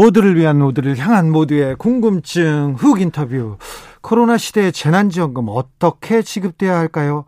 [0.00, 3.58] 모두를 위한 모두를 향한 모두의 궁금증 훅 인터뷰
[4.00, 7.26] 코로나 시대의 재난지원금 어떻게 지급돼야 할까요?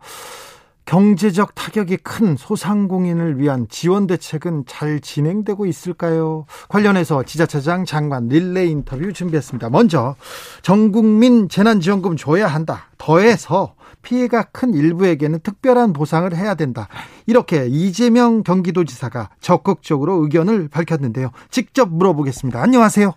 [0.85, 6.47] 경제적 타격이 큰 소상공인을 위한 지원 대책은 잘 진행되고 있을까요?
[6.67, 9.69] 관련해서 지자체장 장관 릴레이 인터뷰 준비했습니다.
[9.69, 10.15] 먼저
[10.63, 12.87] 전국민 재난지원금 줘야 한다.
[12.97, 16.87] 더해서 피해가 큰 일부에게는 특별한 보상을 해야 된다.
[17.25, 21.29] 이렇게 이재명 경기도지사가 적극적으로 의견을 밝혔는데요.
[21.49, 22.61] 직접 물어보겠습니다.
[22.61, 23.11] 안녕하세요.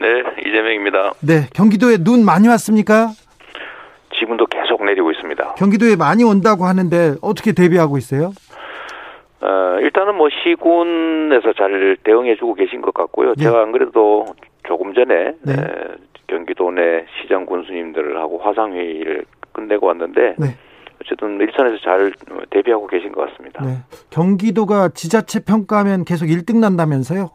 [0.00, 0.06] 네,
[0.46, 1.12] 이재명입니다.
[1.20, 3.10] 네, 경기도에 눈 많이 왔습니까?
[4.18, 5.54] 지금도 계속 내리고 있습니다.
[5.54, 8.32] 경기도에 많이 온다고 하는데 어떻게 대비하고 있어요?
[9.40, 13.34] 어, 일단은 뭐 시군에서 잘 대응해주고 계신 것 같고요.
[13.36, 13.44] 네.
[13.44, 14.26] 제가 안 그래도
[14.66, 15.52] 조금 전에 네.
[15.52, 15.94] 에,
[16.26, 20.56] 경기도 내 시장 군수님들하고 화상회의를 끝내고 왔는데 네.
[21.00, 22.12] 어쨌든 일선에서 잘
[22.50, 23.64] 대비하고 계신 것 같습니다.
[23.64, 23.78] 네.
[24.10, 27.30] 경기도가 지자체 평가하면 계속 1등 난다면서요?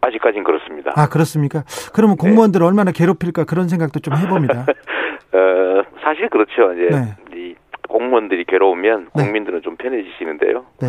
[0.00, 0.92] 아직까진 그렇습니다.
[0.94, 1.64] 아, 그렇습니까?
[1.92, 2.22] 그러면 네.
[2.22, 4.62] 공무원들을 얼마나 괴롭힐까 그런 생각도 좀 해봅니다.
[5.32, 6.72] 어, 사실 그렇죠.
[6.72, 7.36] 이제 네.
[7.36, 7.54] 이
[7.88, 9.22] 공무원들이 괴로우면 네.
[9.22, 10.66] 국민들은 좀 편해지시는데요.
[10.80, 10.88] 네.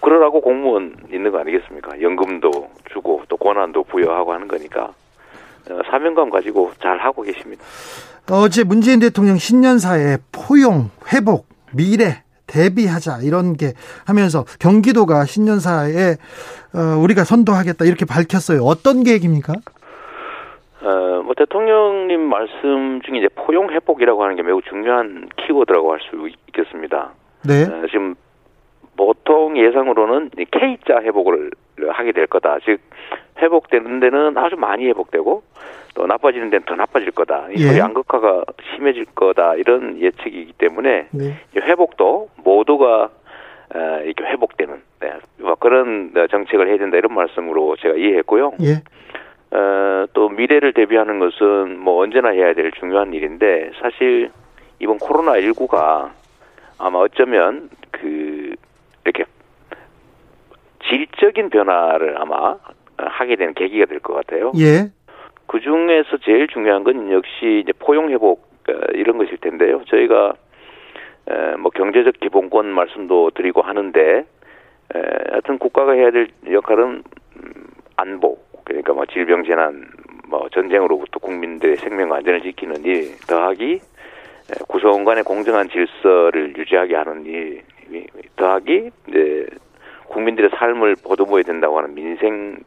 [0.00, 2.00] 그러라고 공무원 있는 거 아니겠습니까?
[2.00, 2.50] 연금도
[2.92, 4.94] 주고 또 권한도 부여하고 하는 거니까 어,
[5.90, 7.62] 사명감 가지고 잘 하고 계십니다.
[8.30, 13.72] 어제 문재인 대통령 신년사에 포용, 회복, 미래, 대비하자 이런 게
[14.06, 16.16] 하면서 경기도가 신년사에
[16.74, 18.62] 어, 우리가 선도하겠다 이렇게 밝혔어요.
[18.62, 19.54] 어떤 계획입니까?
[20.82, 26.28] 어, 뭐 대통령님 말씀 중에 이제 포용 회복이라고 하는 게 매우 중요한 키워드라고 할 수
[26.48, 27.12] 있겠습니다.
[27.44, 27.64] 네.
[27.64, 28.14] 어, 지금
[29.04, 31.50] 보통 예상으로는 이 K자 회복을
[31.88, 32.58] 하게 될 거다.
[32.64, 32.80] 즉
[33.38, 35.42] 회복되는 데는 아주 많이 회복되고
[35.94, 37.48] 또 나빠지는 데는 더 나빠질 거다.
[37.54, 37.78] 이 예.
[37.78, 39.56] 양극화가 심해질 거다.
[39.56, 41.34] 이런 예측이기 때문에 네.
[41.56, 43.10] 이 회복도 모두가
[43.74, 48.52] 어, 이렇게 회복되는 네, 뭐 그런 어, 정책을 해야 된다 이런 말씀으로 제가 이해했고요.
[48.62, 49.56] 예.
[49.56, 54.30] 어, 또 미래를 대비하는 것은 뭐 언제나 해야 될 중요한 일인데 사실
[54.78, 56.10] 이번 코로나 19가
[56.78, 58.54] 아마 어쩌면 그
[59.04, 59.24] 이렇게
[60.88, 62.56] 질적인 변화를 아마
[62.96, 64.52] 하게 되는 계기가 될 것 같아요.
[64.58, 64.90] 예.
[65.46, 69.82] 그 중에서 제일 중요한 건 역시 이제 포용 회복 어, 이런 것일 텐데요.
[69.86, 70.34] 저희가
[71.28, 74.24] 에, 뭐 경제적 기본권 말씀도 드리고 하는데 에,
[75.30, 77.02] 하여튼 국가가 해야 될 역할은
[77.36, 77.52] 음,
[77.96, 79.88] 안보 그러니까 뭐 질병 재난
[80.28, 87.24] 뭐 전쟁으로부터 국민들의 생명 안전을 지키는 일 더하기 에, 구성원 간의 공정한 질서를 유지하게 하는
[87.26, 87.71] 일 이-
[88.36, 89.46] 더하기 이제
[90.08, 92.58] 국민들의 삶을 보듬어야 된다고 하는 민생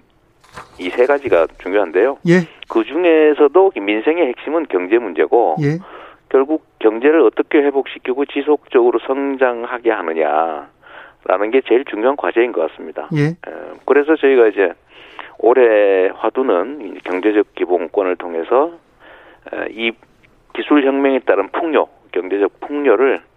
[0.79, 2.17] 이 세 가지가 중요한데요.
[2.29, 2.47] 예.
[2.69, 5.79] 그 중에서도 민생의 핵심은 경제 문제고 예.
[6.29, 13.09] 결국 경제를 어떻게 회복시키고 지속적으로 성장하게 하느냐라는 게 제일 중요한 과제인 것 같습니다.
[13.15, 13.35] 예.
[13.49, 14.71] 어, 그래서 저희가 이제
[15.39, 18.71] 올해 화두는 이 경제적 기본권을 통해서
[19.51, 19.91] 어, 이
[20.53, 23.34] 기술 혁명에 따른 풍요, 경제적 풍요를 어,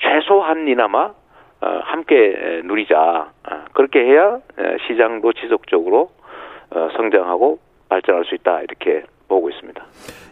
[0.00, 1.12] 최소한이나마
[1.62, 3.30] 어, 함께 에, 누리자.
[3.42, 6.10] 아, 그렇게 해야 에, 시장도 지속적으로
[6.70, 7.58] 어, 성장하고
[7.88, 9.82] 발전할 수 있다 이렇게 보고 있습니다.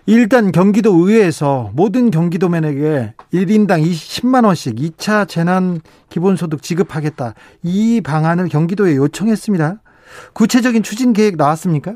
[0.07, 7.35] 일단 경기도 의회에서 모든 경기도민에게 1인당 20만 원씩 2차 재난 기본소득 지급하겠다.
[7.63, 9.83] 이 방안을 경기도에 요청했습니다.
[10.35, 11.93] 구체적인 추진 계획 나왔습니까?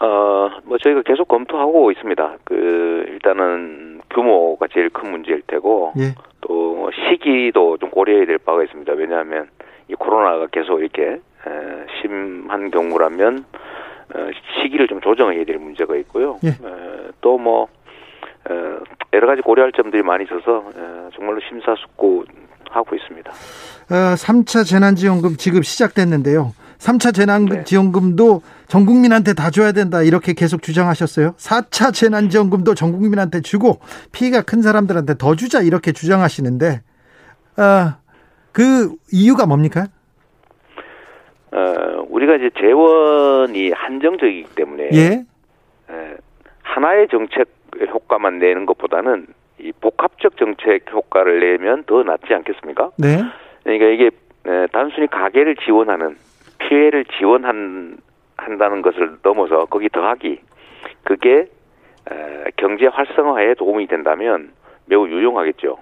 [0.00, 2.36] 어, 뭐 저희가 계속 검토하고 있습니다.
[2.44, 6.14] 그 일단은 규모가 제일 큰 문제일 테고 예.
[6.46, 8.92] 또 시기도 좀 고려해야 될 바가 있습니다.
[8.92, 9.48] 왜냐하면
[9.88, 11.20] 이 코로나가 계속 이렇게 에,
[12.00, 13.44] 심한 경우라면
[14.14, 14.30] 어,
[14.62, 16.38] 시기를 좀 조정해야 될 문제가 있고요.
[16.44, 16.50] 예.
[17.20, 17.68] 또뭐
[19.12, 23.30] 여러 가지 고려할 점들이 많이 있어서 에, 정말로 심사숙고하고 있습니다.
[23.30, 26.52] 어, 3차 재난지원금 지급 시작됐는데요.
[26.78, 27.12] 3차 네.
[27.12, 31.32] 재난지원금도 전 국민한테 다 줘야 된다 이렇게 계속 주장하셨어요.
[31.32, 33.78] 4차 재난지원금도 전 국민한테 주고
[34.12, 36.82] 피해가 큰 사람들한테 더 주자 이렇게 주장하시는데
[37.56, 37.98] 아,
[38.52, 39.86] 그 이유가 뭡니까?
[41.52, 45.24] 어, 우리가 이제 재원이 한정적이기 때문에 예.
[45.90, 46.16] 에,
[46.62, 47.48] 하나의 정책
[47.92, 49.26] 효과만 내는 것보다는
[49.60, 52.90] 이 복합적 정책 효과를 내면 더 낫지 않겠습니까?
[52.98, 53.22] 네.
[53.62, 54.10] 그러니까 이게
[54.46, 56.16] 에, 단순히 가계를 지원하는
[56.68, 57.98] 피해를 지원한
[58.36, 60.40] 한다는 것을 넘어서 거기 더하기
[61.04, 61.48] 그게
[62.10, 64.50] 에, 경제 활성화에 도움이 된다면
[64.86, 65.78] 매우 유용하겠죠.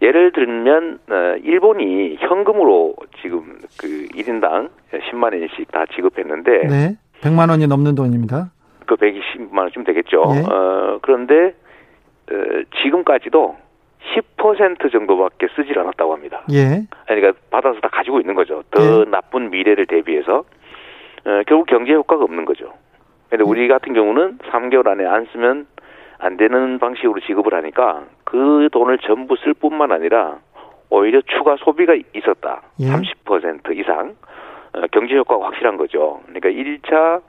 [0.00, 6.96] 예를 들면 어, 일본이 현금으로 지금 그 1인당 10만 원씩 다 지급했는데 네.
[7.20, 8.50] 100만 원이 넘는 돈입니다.
[8.86, 10.22] 그 120만 원쯤 되겠죠.
[10.36, 10.52] 예.
[10.52, 11.54] 어, 그런데
[12.30, 12.34] 어,
[12.82, 13.56] 지금까지도
[14.16, 16.42] 10% 정도밖에 쓰질 않았다고 합니다.
[16.52, 16.82] 예.
[17.06, 18.62] 그러니까 받아서 다 가지고 있는 거죠.
[18.70, 19.04] 더 예.
[19.10, 20.44] 나쁜 미래를 대비해서
[21.24, 22.72] 어, 결국 경제 효과가 없는 거죠.
[23.28, 23.48] 근데 예.
[23.48, 25.66] 우리 같은 경우는 3개월 안에 안 쓰면
[26.18, 30.38] 안 되는 방식으로 지급을 하니까 그 돈을 전부 쓸 뿐만 아니라
[30.90, 32.62] 오히려 추가 소비가 있었다.
[32.80, 32.86] 예.
[32.86, 34.16] 30% 이상
[34.72, 36.20] 어, 경제 효과가 확실한 거죠.
[36.26, 37.22] 그러니까 1차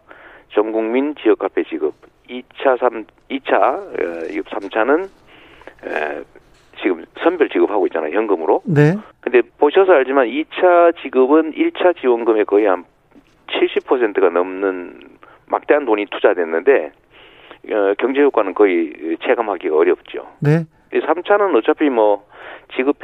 [0.54, 1.94] 전 국민 지역 화폐 지급,
[2.30, 5.06] 2차 3 2차 어, 이급 3차는
[5.86, 6.24] 에,
[6.81, 8.16] 지금 선별 지급하고 있잖아요.
[8.16, 8.62] 현금으로.
[8.66, 8.96] 네.
[9.22, 12.86] 근데 보셔서 알지만 2차 지급은 1차 지원금의 거의 한
[13.48, 15.00] 70%가 넘는
[15.48, 16.92] 막대한 돈이 투자됐는데
[17.72, 20.28] 어, 경제 효과는 거의 체감하기가 어렵죠.
[20.40, 20.66] 네.
[20.94, 22.26] 이 3차는 어차피 뭐
[22.76, 22.98] 지급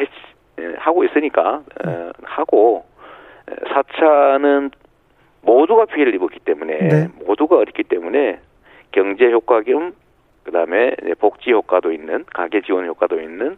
[0.77, 2.86] 하고 있으니까 어, 하고
[3.48, 4.72] 4차는
[5.42, 7.07] 모두가 피해를 입었기 때문에 네.
[7.25, 8.39] 모두가 어렵기 때문에
[8.92, 9.94] 경제 효과 겸
[10.45, 13.57] 그다음에 복지 효과도 있는 가계 지원 효과도 있는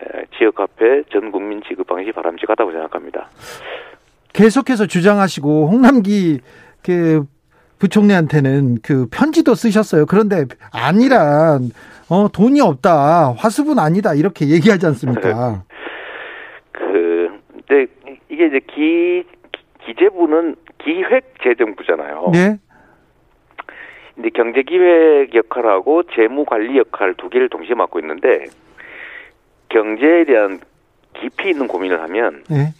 [0.00, 3.28] 에, 지역 화폐 전 국민 지급 방식이 바람직하다고 생각합니다.
[4.32, 6.40] 계속해서 주장하시고 홍남기
[6.82, 7.24] 그
[7.78, 10.06] 부총리한테는 그 편지도 쓰셨어요.
[10.06, 11.70] 그런데 아니란
[12.08, 13.32] 어 돈이 없다.
[13.36, 14.14] 화수분 아니다.
[14.14, 15.64] 이렇게 얘기하지 않습니까?
[16.72, 17.28] 그
[17.66, 17.92] 근데
[18.30, 19.24] 이게 이제 기
[19.84, 22.30] 기재부는 기획재정부잖아요.
[22.32, 22.58] 네.
[24.14, 28.44] 근데 경제 기획 역할하고 재무 관리 역할 두 개를 동시에 맡고 있는데
[29.68, 30.60] 경제에 대한
[31.14, 32.74] 깊이 있는 고민을 하면 예.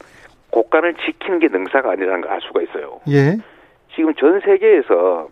[0.51, 3.01] 국간을 지키는 게 능사가 아니라는 걸 알 수가 있어요.
[3.09, 3.39] 예.
[3.95, 5.29] 지금 전 세계에서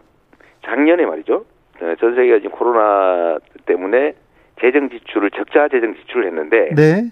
[0.64, 1.44] 작년에 말이죠.
[1.80, 4.14] 어, 전 세계가 지금 코로나 때문에
[4.60, 7.10] 재정 지출을 적자 재정 지출을 했는데 네.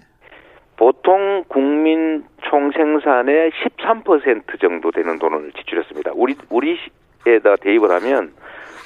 [0.77, 6.11] 보통 국민 총생산의 13% 정도 되는 돈을 지출했습니다.
[6.15, 8.31] 우리 우리에다 대입을 하면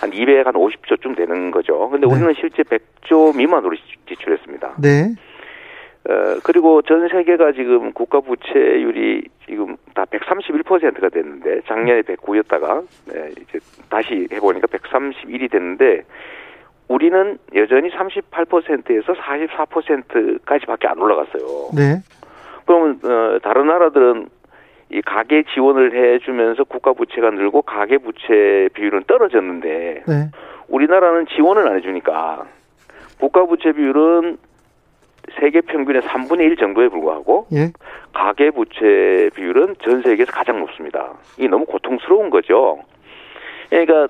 [0.03, 1.89] 한 250조쯤 되는 거죠.
[1.89, 2.13] 근데 네.
[2.13, 4.75] 우리는 실제 100조 미만으로 지- 지출했습니다.
[4.81, 5.13] 네.
[6.09, 13.59] 어, 그리고 전 세계가 지금 국가 부채율이 지금 다 131%가 됐는데 작년에 109였다가 네, 이제
[13.89, 16.01] 다시 해보니까 131이 됐는데
[16.89, 21.69] 우리는 여전히 38%에서 44%까지밖에 안 올라갔어요.
[21.73, 22.01] 네.
[22.65, 24.27] 그러면 어, 다른 나라들은
[24.93, 30.31] 이 가계 지원을 해주면서 국가 부채가 늘고 가계 부채 비율은 떨어졌는데 네.
[30.67, 32.45] 우리나라는 지원을 안 해주니까
[33.19, 34.37] 국가 부채 비율은
[35.39, 37.71] 세계 평균의 3분의 1 정도에 불과하고 예.
[38.13, 41.13] 가계 부채 비율은 전 세계에서 가장 높습니다.
[41.37, 42.79] 이게 너무 고통스러운 거죠.
[43.71, 44.07] 그러니까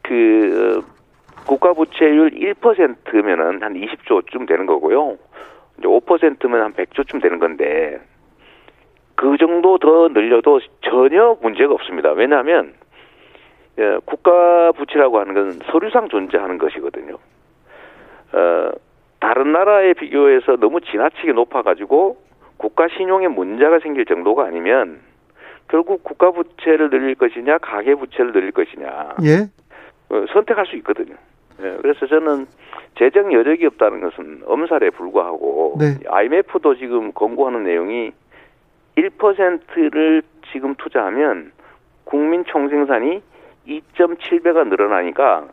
[0.00, 5.18] 그 어, 국가 부채율 1%면은 한 20조쯤 되는 거고요.
[5.78, 8.00] 이제 5%면 한 100조쯤 되는 건데
[9.22, 12.10] 그 정도 더 늘려도 전혀 문제가 없습니다.
[12.10, 12.74] 왜냐하면
[13.78, 17.14] 예, 국가 부채라고 하는 건 서류상 존재하는 것이거든요.
[18.32, 18.70] 어,
[19.20, 22.16] 다른 나라에 비교해서 너무 지나치게 높아가지고
[22.56, 24.98] 국가 신용에 문제가 생길 정도가 아니면
[25.68, 29.48] 결국 국가 부채를 늘릴 것이냐 가계 부채를 늘릴 것이냐 예.
[30.12, 31.14] 어, 선택할 수 있거든요.
[31.62, 32.46] 예, 그래서 저는
[32.98, 35.94] 재정 여력이 없다는 것은 엄살에 불과하고 네.
[36.08, 38.10] IMF도 지금 권고하는 내용이
[38.96, 40.22] 1%를
[40.52, 41.52] 지금 투자하면
[42.04, 43.22] 국민 총생산이
[43.66, 45.46] 2.7배가 늘어나니까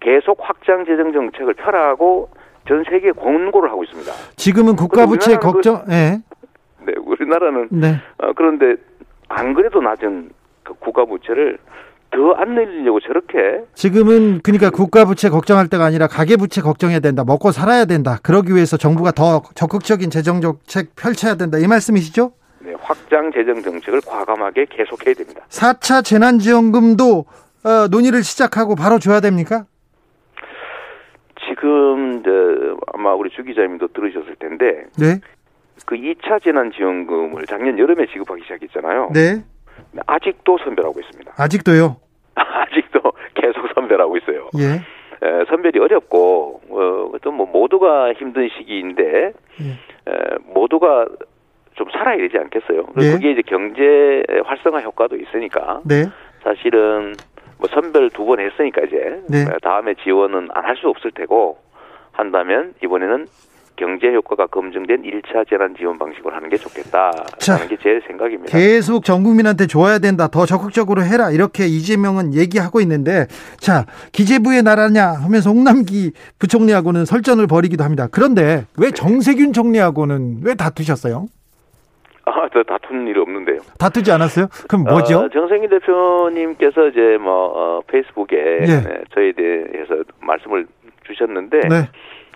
[0.00, 2.30] 계속 확장 재정 정책을 펴라고
[2.66, 4.12] 전 세계에 권고를 하고 있습니다.
[4.36, 6.20] 지금은 국가 부채 걱정 예.
[6.84, 7.96] 네, 우리나라는 네.
[8.18, 8.76] 어, 그런데
[9.28, 10.30] 안 그래도 낮은
[10.62, 11.58] 그 국가 부채를
[12.10, 17.22] 더 안 늘리려고 저렇게 지금은 그러니까 국가 부채 걱정할 때가 아니라 가계 부채 걱정해야 된다.
[17.24, 18.18] 먹고 살아야 된다.
[18.22, 21.58] 그러기 위해서 정부가 더 적극적인 재정 정책 펼쳐야 된다.
[21.58, 22.32] 이 말씀이시죠?
[22.68, 25.40] 네, 확장 재정 정책을 과감하게 계속해야 됩니다.
[25.48, 27.24] 4차 재난지원금도
[27.64, 29.64] 어, 논의를 시작하고 바로 줘야 됩니까?
[31.48, 35.18] 지금 저 아마 우리 주 기자님도 들으셨을 텐데 네.
[35.86, 39.12] 그 2차 재난지원금을 작년 여름에 지급하기 시작했잖아요.
[39.14, 39.42] 네.
[40.06, 41.32] 아직도 선별하고 있습니다.
[41.42, 41.96] 아직도요.
[42.34, 43.00] 아직도
[43.32, 44.50] 계속 선별하고 있어요.
[44.58, 44.74] 예.
[45.26, 49.32] 에, 선별이 어렵고 어, 어떤 뭐 모두가 힘든 시기인데
[49.62, 49.64] 예.
[49.64, 50.14] 에,
[50.52, 51.06] 모두가
[51.78, 52.82] 좀 살아야 되지 않겠어요?
[52.96, 53.12] 네.
[53.12, 56.06] 그게 이제 경제 활성화 효과도 있으니까 네.
[56.42, 57.14] 사실은
[57.58, 59.42] 뭐 선별 두 번 했으니까 이제 네.
[59.42, 61.56] 에, 다음에 지원은 안 할 수 없을 테고
[62.12, 63.26] 한다면 이번에는
[63.76, 68.58] 경제 효과가 검증된 1차 재난 지원 방식으로 하는 게 좋겠다라는 자, 게제 생각입니다.
[68.58, 70.26] 계속 전 국민한테 줘야 된다.
[70.26, 71.30] 더 적극적으로 해라.
[71.30, 73.26] 이렇게 이재명은 얘기하고 있는데
[73.60, 78.08] 자, 기재부의 나라냐 하면서 홍남기 부총리하고는 설전을 벌이기도 합니다.
[78.10, 81.26] 그런데 왜 정세균 총리하고는 왜 다투셨어요?
[82.28, 83.60] 아, 저 다툰 일이 없는데요.
[83.78, 84.46] 다투지 않았어요?
[84.68, 85.18] 그럼 뭐죠?
[85.18, 88.66] 어, 정생희 대표님께서 이제 뭐 어, 페이스북에 예.
[88.66, 90.66] 네, 저에 대해서 말씀을
[91.06, 91.88] 주셨는데 네.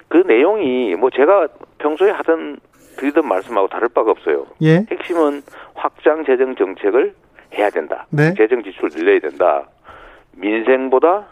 [0.09, 2.59] 그 내용이 뭐 제가 평소에 하던
[2.97, 4.47] 드리던 말씀하고 다를 바가 없어요.
[4.63, 4.87] 예.
[4.91, 5.43] 핵심은
[5.75, 7.15] 확장 재정 정책을
[7.55, 8.07] 해야 된다.
[8.11, 8.35] 네.
[8.35, 9.67] 재정 지출을 늘려야 된다.
[10.37, 11.27] 민생보다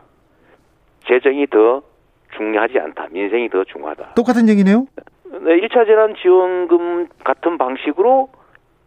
[1.08, 1.82] 재정이 더
[2.36, 3.08] 중요하지 않다.
[3.10, 4.14] 민생이 더 중요하다.
[4.14, 4.86] 똑같은 얘기네요.
[5.24, 8.28] 네, 1차 재난 지원금 같은 방식으로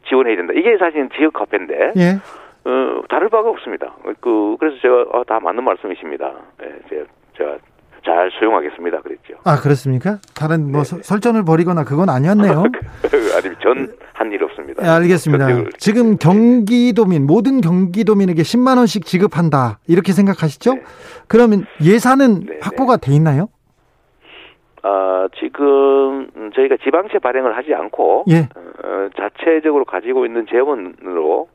[0.07, 0.53] 지원해야 된다.
[0.55, 2.19] 이게 사실은 지역 화폐인데 예.
[2.65, 3.95] 어, 다를 바가 없습니다.
[4.21, 6.31] 그 그래서 제가 아, 다 맞는 말씀이십니다.
[6.59, 7.03] 네, 제가,
[7.37, 7.57] 제가
[8.05, 9.01] 잘 수용하겠습니다.
[9.01, 9.33] 그랬죠.
[9.45, 10.17] 아, 그렇습니까?
[10.35, 10.89] 다른 뭐 네.
[10.89, 12.63] 서- 설전을 벌이거나 그건 아니었네요.
[13.35, 14.83] 아니 전 한 일 없습니다.
[14.83, 15.47] 예, 알겠습니다.
[15.47, 19.79] 전쟁을- 지금 경기도민 모든 경기도민에게 10만 원씩 지급한다.
[19.87, 20.75] 이렇게 생각하시죠?
[21.27, 22.59] 그러면 예산은 네, 네.
[22.61, 23.49] 확보가 돼 있나요?
[24.83, 28.49] 아, 지금 음, 저희가 지방채 발행을 하지 않고 예.
[28.83, 31.47] 어, 자체적으로 가지고 있는 재원으로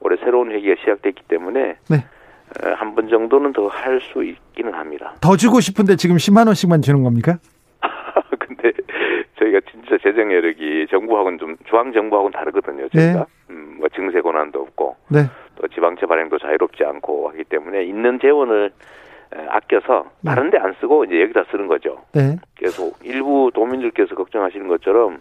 [0.00, 1.96] 올해 새로운 회기가 시작됐기 때문에 네.
[2.76, 5.14] 한 번 정도는 더 할 수 있기는 합니다.
[5.20, 7.38] 더 주고 싶은데 지금 10만 원씩만 주는 겁니까?
[8.38, 8.70] 근데
[9.38, 12.88] 저희가 진짜 재정 여력이 정부하고는 좀 중앙 정부하고는 다르거든요.
[12.90, 13.24] 저희가 네.
[13.50, 15.20] 음, 뭐 증세 권한도 없고 네.
[15.56, 18.70] 또 지방채 발행도 자유롭지 않고 하기 때문에 있는 재원을 에,
[19.48, 20.30] 아껴서 네.
[20.30, 21.98] 다른 데 안 쓰고 이제 여기다 쓰는 거죠.
[22.12, 22.36] 네.
[22.56, 25.18] 그래서 일부 도민들께서 걱정하시는 것처럼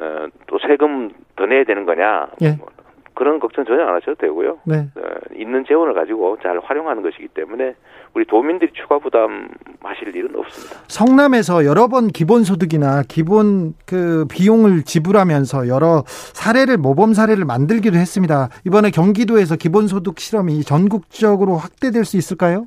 [0.00, 2.52] 어, 또 세금 더 내야 되는 거냐 예.
[2.52, 2.68] 뭐
[3.14, 4.60] 그런 걱정 전혀 안 하셔도 되고요.
[4.64, 4.88] 네.
[4.96, 5.02] 어,
[5.36, 7.74] 있는 재원을 가지고 잘 활용하는 것이기 때문에
[8.14, 10.76] 우리 도민들이 추가 부담하실 일은 없습니다.
[10.88, 18.48] 성남에서 여러 번 기본소득이나 기본 그 비용을 지불하면서 여러 사례를 모범 사례를 만들기도 했습니다.
[18.66, 22.66] 이번에 경기도에서 기본소득 실험이 전국적으로 확대될 수 있을까요?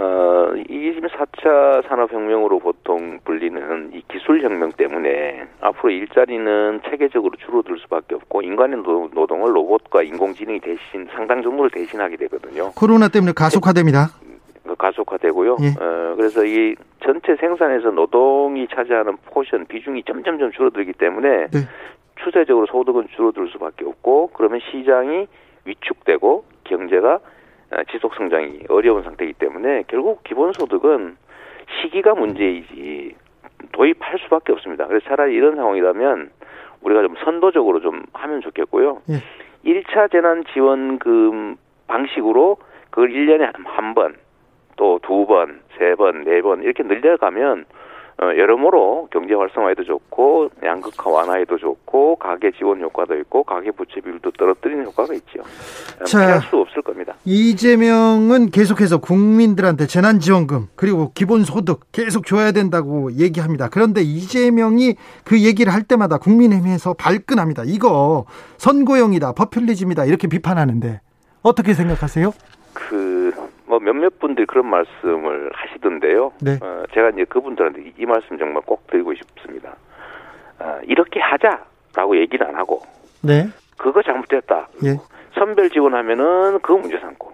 [0.00, 8.14] 어, 이게 지금 4차 산업혁명으로 보통 불리는 이 기술혁명 때문에 앞으로 일자리는 체계적으로 줄어들 수밖에
[8.14, 12.70] 없고 인간의 노- 노동을 로봇과 인공지능이 대신 상당 정도를 대신하게 되거든요.
[12.76, 14.06] 코로나 때문에 가속화됩니다.
[14.64, 15.56] 그 가속화되고요.
[15.62, 15.82] 예.
[15.82, 21.58] 어, 그래서 이 전체 생산에서 노동이 차지하는 포션 비중이 점점점 줄어들기 때문에 네.
[22.22, 25.26] 추세적으로 소득은 줄어들 수밖에 없고 그러면 시장이
[25.64, 27.20] 위축되고 경제가 어,
[27.90, 31.16] 지속 성장이 어려운 상태이기 때문에 결국 기본소득은
[31.80, 33.14] 시기가 문제이지
[33.72, 34.86] 도입할 수밖에 없습니다.
[34.86, 36.30] 그래서 차라리 이런 상황이라면
[36.82, 39.02] 우리가 좀 선도적으로 좀 하면 좋겠고요.
[39.10, 39.14] 예.
[39.64, 41.56] 1차 재난 지원금
[41.88, 42.56] 방식으로
[42.90, 44.14] 그걸 1년에 한 번,
[44.76, 47.64] 또 두 번, 세 번, 네 번 이렇게 늘려가면
[48.20, 54.32] 어, 여러모로 경제 활성화에도 좋고 양극화 완화에도 좋고 가계 지원 효과도 있고 가계 부채 비율도
[54.32, 55.40] 떨어뜨리는 효과가 있죠.
[56.00, 56.26] 어, 자.
[56.26, 57.14] 피할 수 없을 겁니다.
[57.24, 63.68] 이재명은 계속해서 국민들한테 재난지원금 그리고 기본소득 계속 줘야 된다고 얘기합니다.
[63.68, 67.62] 그런데 이재명이 그 얘기를 할 때마다 국민의힘에서 발끈합니다.
[67.66, 68.24] 이거
[68.56, 71.00] 선고용이다, 퍼퓰리즘이다 이렇게 비판하는데
[71.42, 72.32] 어떻게 생각하세요?
[72.72, 73.27] 그
[73.68, 76.32] 뭐 몇몇 분들이 그런 말씀을 하시던데요.
[76.40, 76.58] 네.
[76.62, 79.76] 어, 제가 이제 그분들한테 이, 이 말씀 정말 꼭 드리고 싶습니다.
[80.58, 82.82] 어, 이렇게 하자라고 얘기를 안 하고
[83.22, 83.46] 네,
[83.76, 84.68] 그거 잘못됐다.
[84.84, 84.96] 예,
[85.34, 87.32] 선별 지원하면은 그거 문제 삼고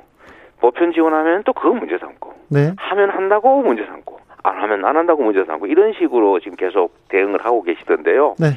[0.61, 5.23] 보편 지원하면 또 그거 문제 삼고 네, 하면 한다고 문제 삼고 안 하면 안 한다고
[5.23, 8.35] 문제 삼고 이런 식으로 지금 계속 대응을 하고 계시던데요.
[8.41, 8.49] 네,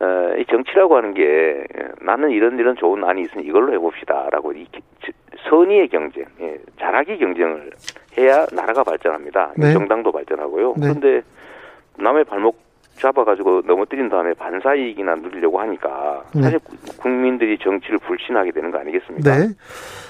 [0.00, 1.64] 어, 이 정치라고 하는 게
[2.00, 4.66] 나는 이런 이런 좋은 안이 있으니 이걸로 해봅시다라고 이
[5.48, 7.70] 선의의 경쟁, 예, 잘하기 경쟁을
[8.16, 9.52] 해야 나라가 발전합니다.
[9.56, 9.72] 네.
[9.72, 10.74] 정당도 발전하고요.
[10.78, 10.80] 네.
[10.80, 11.22] 그런데
[11.98, 12.58] 남의 발목
[12.94, 16.42] 잡아가지고 넘어뜨린 다음에 반사이익이나 누리려고 하니까 네.
[16.42, 16.58] 사실
[16.98, 19.36] 국민들이 정치를 불신하게 되는 거 아니겠습니까?
[19.36, 19.48] 네.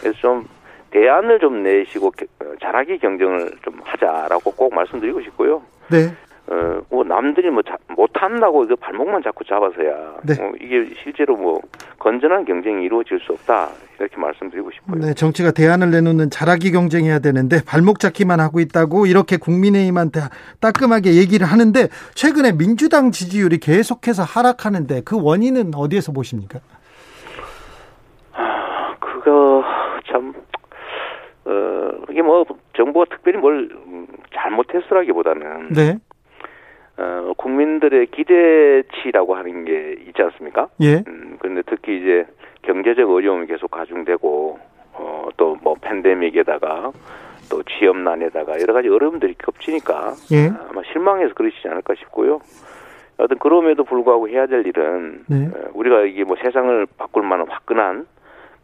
[0.00, 0.44] 그래서 좀
[0.90, 2.12] 대안을 좀 내시고
[2.61, 5.62] 잘하기 경쟁을 좀 하자라고 꼭 말씀드리고 싶고요.
[5.90, 6.09] 네.
[6.52, 10.35] 어, 뭐 남들이 뭐 자- 못한다고 그 발목만 자꾸 잡아서야 네.
[10.42, 11.61] 어, 이게 실제로 뭐
[12.00, 13.69] 건전한 경쟁이 이루어질 수 없다
[14.00, 15.00] 이렇게 말씀드리고 싶고요.
[15.00, 20.21] 네, 정치가 대안을 내놓는 잘하기 경쟁해야 되는데 발목 잡기만 하고 있다고 이렇게 국민의힘한테
[20.61, 26.59] 따끔하게 얘기를 하는데 최근에 민주당 지지율이 계속해서 하락하는데 그 원인은 어디에서 보십니까?
[28.33, 29.62] 아, 그거
[30.11, 30.35] 참
[31.45, 32.45] 어, 이게 뭐
[32.76, 35.99] 정부가 특별히 뭘 음, 잘못했으라기보다는 네,
[37.00, 40.69] 어, 국민들의 기대치라고 하는 게 있지 않습니까?
[40.83, 42.26] 예, 음, 그런데 특히 이제
[42.62, 44.59] 경제적 어려움이 계속 가중되고,
[44.92, 46.92] 어, 또 뭐 팬데믹에다가
[47.50, 50.49] 또 취업난에다가 여러 가지 어려움들이 겹치니까 예.
[50.69, 52.40] 아마 실망해서 그러시지 않을까 싶고요.
[53.16, 55.47] 어떤 그럼에도 불구하고 해야 될 일은 네.
[55.47, 58.07] 어, 우리가 이게 뭐 세상을 바꿀 만한 화끈한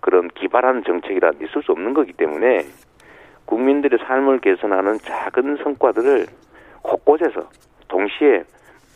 [0.01, 2.65] 그런 기발한 정책이라 있을 수 없는 거기 때문에
[3.47, 6.27] 국민들의 삶을 개선하는 작은 성과들을
[6.83, 7.49] 곳곳에서
[7.89, 8.45] 동시에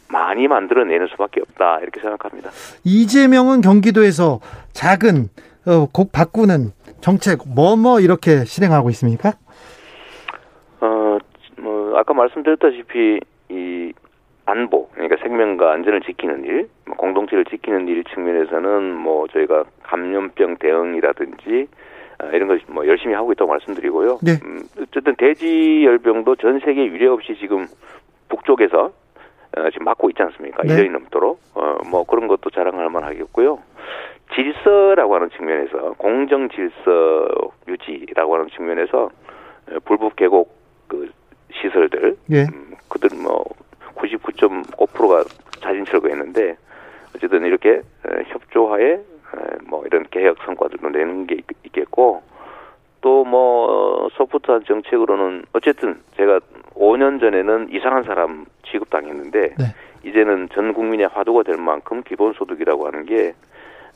[0.08, 2.50] 많이 만들어내는 수밖에 없다 이렇게 생각합니다.
[2.84, 4.40] 이재명은 경기도에서
[4.72, 5.28] 작은
[5.66, 9.34] 어, 곡 바꾸는 정책 뭐뭐 이렇게 실행하고 있습니까?
[10.80, 11.18] 어,
[11.58, 13.20] 뭐 아까 말씀드렸다시피
[13.50, 13.92] 이
[14.46, 21.68] 안보 그러니까 생명과 안전을 지키는 일, 뭐 공동체를 지키는 일 측면에서는 뭐 저희가 감염병 대응이라든지
[22.18, 24.18] 아, 이런 걸 뭐 열심히 하고 있다고 말씀드리고요.
[24.22, 24.32] 네.
[24.44, 27.66] 음, 어쨌든 대지열병도 전 세계 유례 없이 지금
[28.30, 28.92] 북쪽에서
[29.56, 30.62] 어, 지금 막고 있지 않습니까?
[30.62, 30.74] 네.
[30.76, 33.58] 1년이 넘도록 어, 뭐 그런 것도 자랑할 만하겠고요.
[34.34, 37.28] 질서라고 하는 측면에서 공정 질서
[37.66, 39.10] 유지라고 하는 측면에서
[39.70, 40.54] 어, 불법 계곡
[40.86, 41.10] 그
[41.52, 42.42] 시설들 예.
[42.42, 43.44] 음, 그들 뭐
[43.96, 45.24] 99.5%가
[45.60, 46.56] 자진 철거했는데
[47.14, 49.00] 어쨌든 이렇게 에, 협조하에 에,
[49.68, 52.22] 뭐 이런 개혁 성과들도 내는 게 있, 있겠고
[53.00, 56.40] 또 뭐 소프트한 정책으로는 어쨌든 제가
[56.74, 59.64] 5년 전에는 이상한 사람 취급당했는데 네.
[60.04, 63.34] 이제는 전 국민의 화두가 될 만큼 기본소득이라고 하는 게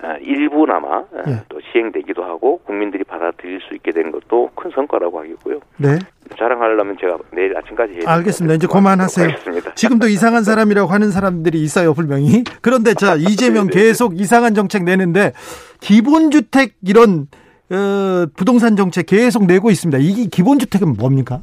[0.02, 1.42] 아, 일부나마 아, 예.
[1.48, 5.60] 또 시행되기도 하고 국민들이 받아들일 수 있게 된 것도 큰 성과라고 하겠고요.
[5.78, 5.98] 네.
[6.36, 8.54] 자랑하려면 제가 내일 아침까지 해야 알겠습니다.
[8.54, 9.28] 이제 그만하세요.
[9.74, 12.44] 지금도 이상한 사람이라고 하는 사람들이 있어요, 분명히.
[12.60, 13.80] 그런데 자, 이재명 네네.
[13.80, 15.32] 계속 이상한 정책 내는데
[15.80, 17.28] 기본주택 이런
[17.70, 19.98] 어, 부동산 정책 계속 내고 있습니다.
[20.00, 21.40] 이게 기본주택은 뭡니까?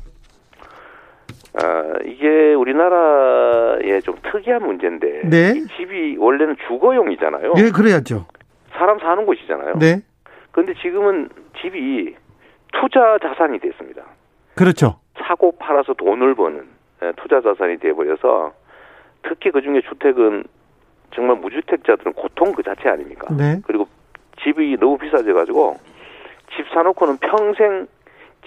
[1.53, 5.53] 아, 이게 우리나라의 좀 특이한 문제인데 네.
[5.57, 7.53] 이 집이 원래는 주거용이잖아요.
[7.57, 8.25] 예, 그래야죠.
[8.71, 9.75] 사람 사는 곳이잖아요.
[9.79, 10.01] 네.
[10.51, 11.29] 그런데 지금은
[11.61, 12.15] 집이
[12.73, 14.03] 투자 자산이 됐습니다.
[14.55, 14.99] 그렇죠.
[15.27, 16.65] 사고 팔아서 돈을 버는
[17.03, 18.53] 예, 투자 자산이 돼버려서
[19.23, 20.43] 특히 그 중에 주택은
[21.13, 23.27] 정말 무주택자들은 고통 그 자체 아닙니까?
[23.35, 23.59] 네.
[23.65, 23.87] 그리고
[24.43, 25.75] 집이 너무 비싸져 가지고
[26.55, 27.87] 집 사놓고는 평생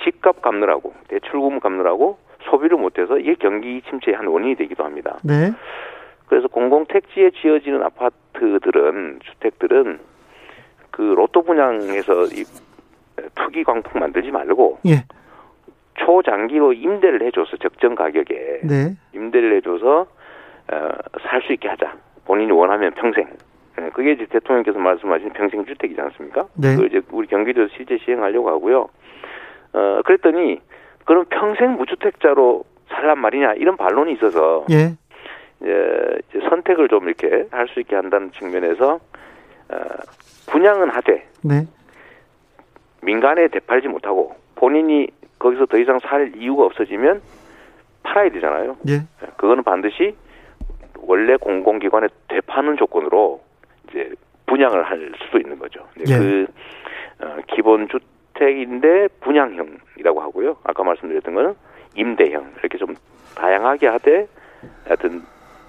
[0.02, 2.18] 집값 갚느라고 대출금 갚느라고
[2.50, 5.18] 소비를 못해서 이게 경기 침체의 한 원인이 되기도 합니다.
[5.22, 5.52] 네.
[6.26, 10.00] 그래서 공공택지에 지어지는 아파트들은 주택들은
[10.90, 12.44] 그 로또 분양해서 이
[13.36, 15.04] 투기 광풍 만들지 말고 예.
[15.94, 18.96] 초장기로 임대를 해줘서 적정 가격에 네.
[19.14, 20.06] 임대를 해줘서
[20.72, 20.88] 어,
[21.22, 21.94] 살 수 있게 하자.
[22.24, 23.28] 본인이 원하면 평생.
[23.80, 26.46] 예, 그게 이제 대통령께서 말씀하신 평생 주택이지 않습니까?
[26.54, 26.74] 네.
[26.74, 28.88] 그걸 이제 우리 경기도에서 실제 시행하려고 하고요.
[29.72, 30.60] 어, 그랬더니
[31.04, 34.94] 그럼 평생 무주택자로 살란 말이냐 이런 반론이 있어서 예.
[35.64, 39.00] 예, 이제 선택을 좀 이렇게 할 수 있게 한다는 측면에서
[39.70, 39.78] 어,
[40.50, 41.66] 분양은 하되 네.
[43.02, 45.08] 민간에 되팔지 못하고 본인이
[45.38, 47.20] 거기서 더 이상 살 이유가 없어지면
[48.02, 48.76] 팔아야 되잖아요.
[48.88, 49.00] 예.
[49.36, 50.14] 그거는 반드시
[51.00, 53.40] 원래 공공기관에 되파는 조건으로
[53.88, 54.10] 이제
[54.46, 55.86] 분양을 할 수도 있는 거죠.
[55.96, 56.18] 네, 예.
[56.18, 56.46] 그
[57.20, 60.56] 어, 기본 주택인데 분양형이라고 하고요.
[60.64, 61.54] 아까 말씀드렸던 거는
[61.96, 62.94] 임대형 이렇게 좀
[63.36, 64.26] 다양하게 하되
[64.84, 65.22] 하여튼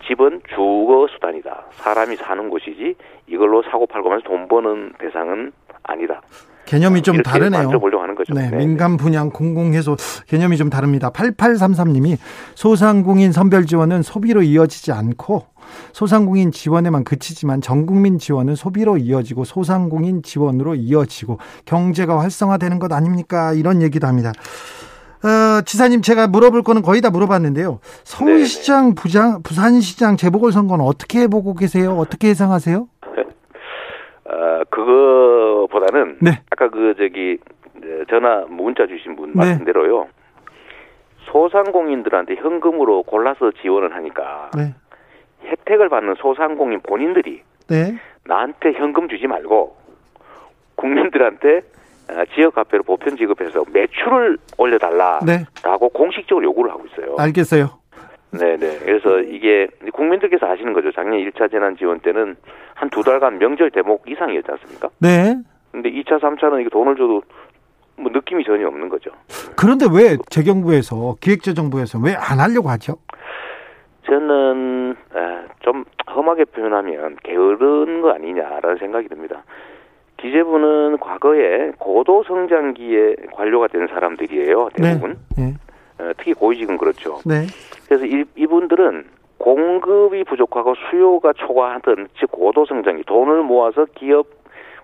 [0.07, 1.65] 집은 주거 수단이다.
[1.71, 2.95] 사람이 사는 곳이지
[3.27, 5.51] 이걸로 사고 팔고 하면서 돈 버는 대상은
[5.83, 6.21] 아니다.
[6.65, 7.63] 개념이 좀 다르네요.
[7.63, 8.33] 만들어 보려고 하는 거죠.
[8.33, 9.95] 네, 네, 민간 분양 공공해소
[10.27, 11.09] 개념이 좀 다릅니다.
[11.11, 12.17] 8833님이
[12.55, 15.45] 소상공인 선별 지원은 소비로 이어지지 않고
[15.93, 23.53] 소상공인 지원에만 그치지만 전국민 지원은 소비로 이어지고 소상공인 지원으로 이어지고 경제가 활성화되는 것 아닙니까?
[23.53, 24.31] 이런 얘기도 합니다.
[25.23, 27.79] 어, 지사님 제가 물어볼 거는 거의 다 물어봤는데요.
[28.03, 31.97] 서울시장, 부장, 부산시장 재보궐선거는 어떻게 보고 계세요?
[31.97, 32.87] 어떻게 예상하세요?
[34.25, 36.41] 어, 그거보다는 네.
[36.49, 37.37] 아까 그 저기
[38.09, 39.37] 전화 문자 주신 분 네.
[39.37, 40.07] 말씀대로요.
[41.31, 44.73] 소상공인들한테 현금으로 골라서 지원을 하니까 네.
[45.43, 47.99] 혜택을 받는 소상공인 본인들이 네.
[48.25, 49.75] 나한테 현금 주지 말고
[50.75, 51.61] 국민들한테
[52.09, 55.45] 어, 지역 화폐로 보편 지급해서 매출을 올려달라라고 네.
[55.93, 57.15] 공식적으로 요구를 하고 있어요.
[57.17, 57.79] 알겠어요.
[58.37, 58.79] 네네.
[58.79, 60.91] 그래서 이게 국민들께서 아시는 거죠.
[60.91, 62.35] 작년 1차 재난 지원 때는
[62.73, 64.89] 한 두 달간 명절 대목 이상이었지 않습니까?
[64.99, 65.35] 네.
[65.71, 67.21] 근데 2차, 3차는 이게 돈을 줘도
[67.97, 69.11] 뭐 느낌이 전혀 없는 거죠.
[69.55, 72.97] 그런데 왜 재경부에서 기획재정부에서 왜 안 하려고 하죠?
[74.05, 79.43] 저는 아, 좀 험하게 표현하면 게으른 거 아니냐라는 생각이 듭니다.
[80.17, 84.69] 기재부는 과거에 고도 성장기에 관료가 된 사람들이에요.
[84.75, 85.17] 대부분.
[85.37, 85.53] 네.
[85.99, 87.19] 어, 특히 고위직은 그렇죠.
[87.25, 87.45] 네.
[87.87, 89.05] 그래서 이, 이분들은
[89.37, 94.27] 공급이 부족하고 수요가 초과하던 즉 고도 성장기 돈을 모아서 기업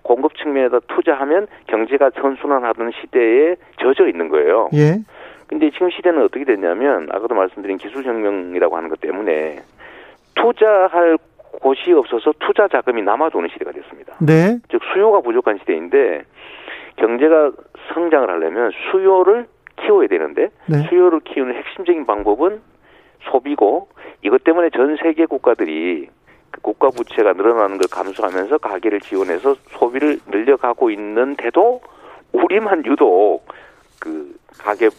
[0.02, 4.68] 공급 측면에다 투자하면 경제가 선순환하던 시대에 젖어 있는 거예요.
[4.74, 5.00] 예.
[5.46, 9.60] 근데 지금 시대는 어떻게 됐냐면 아까도 말씀드린 기술혁명이라고 하는 것 때문에
[10.34, 11.18] 투자할
[11.60, 14.14] 곳이 없어서 투자 자금이 남아도는 시대가 됐습니다.
[14.20, 14.58] 네.
[14.70, 16.24] 즉 수요가 부족한 시대인데
[16.96, 17.52] 경제가
[17.92, 20.78] 성장을 하려면 수요를 키워야 되는데 네.
[20.88, 22.60] 수요를 키우는 핵심적인 방법은
[23.30, 23.88] 소비고
[24.24, 26.08] 이것 때문에 전 세계 국가들이
[26.50, 31.80] 그 국가 부채가 늘어나는 걸 감수하면서 가계를 지원해서 소비를 늘려가고 있는데도
[32.32, 33.40] 우리만 유독
[33.98, 34.90] 그 가계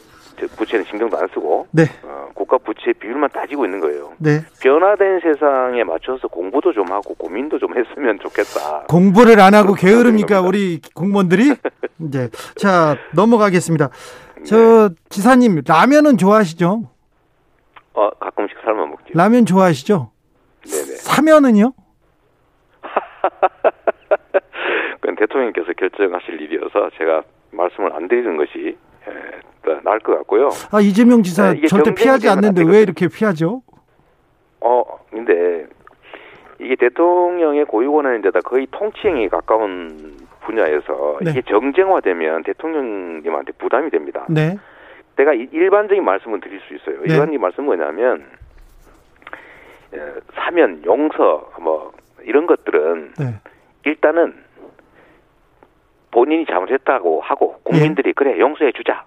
[0.58, 1.84] 부채는 신경도 안 쓰고 네.
[2.04, 4.14] 어, 국가 부채 비율만 따지고 있는 거예요.
[4.18, 4.42] 네.
[4.62, 8.86] 변화된 세상에 맞춰서 공부도 좀 하고 고민도 좀 했으면 좋겠다.
[8.90, 10.42] 공부를 안 하고 게으릅니까.
[10.42, 11.54] 우리 공무원들이?
[12.00, 13.90] 이제 자 넘어가겠습니다.
[14.46, 16.84] 저 지사님 라면은 좋아하시죠?
[17.94, 19.06] 어, 가끔씩 삶아 먹죠.
[19.14, 20.12] 라면 좋아하시죠?
[20.66, 20.96] 네네.
[20.98, 21.74] 사면은요?
[25.00, 28.78] 그건 대통령께서 결정하실 일이어서 제가 말씀을 안 드리는 것이
[29.08, 29.12] 에,
[29.64, 30.50] 더 나을 것 같고요.
[30.72, 32.82] 아 이재명 지사 네, 절대 피하지 않는데 안 왜.
[32.82, 33.62] 이렇게 피하죠?
[34.62, 35.68] 어, 근데
[36.60, 41.32] 이게 대통령의 고유권한인데다 거의 통치행에 가까운 분야에서 네.
[41.32, 44.26] 이게 정쟁화되면 대통령님한테 부담이 됩니다.
[44.30, 44.58] 네.
[45.16, 46.98] 내가 이- 일반적인 말씀을 드릴 수 있어요.
[47.02, 47.14] 네.
[47.14, 48.26] 일반적인 말씀은 뭐냐면
[49.94, 50.00] 에,
[50.34, 51.92] 사면, 용서, 뭐
[52.24, 53.26] 이런 것들은 네.
[53.86, 54.34] 일단은
[56.12, 58.14] 본인이 잘못했다고 하고 국민들이 예.
[58.14, 59.04] 그래 용서해 주자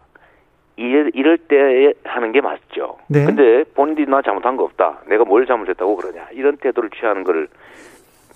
[0.76, 2.98] 이럴, 이럴 때 하는 게 맞죠.
[3.08, 3.24] 네.
[3.24, 5.00] 근데 본인이 나 잘못한 거 없다.
[5.06, 7.48] 내가 뭘 잘못했다고 그러냐 이런 태도를 취하는 거를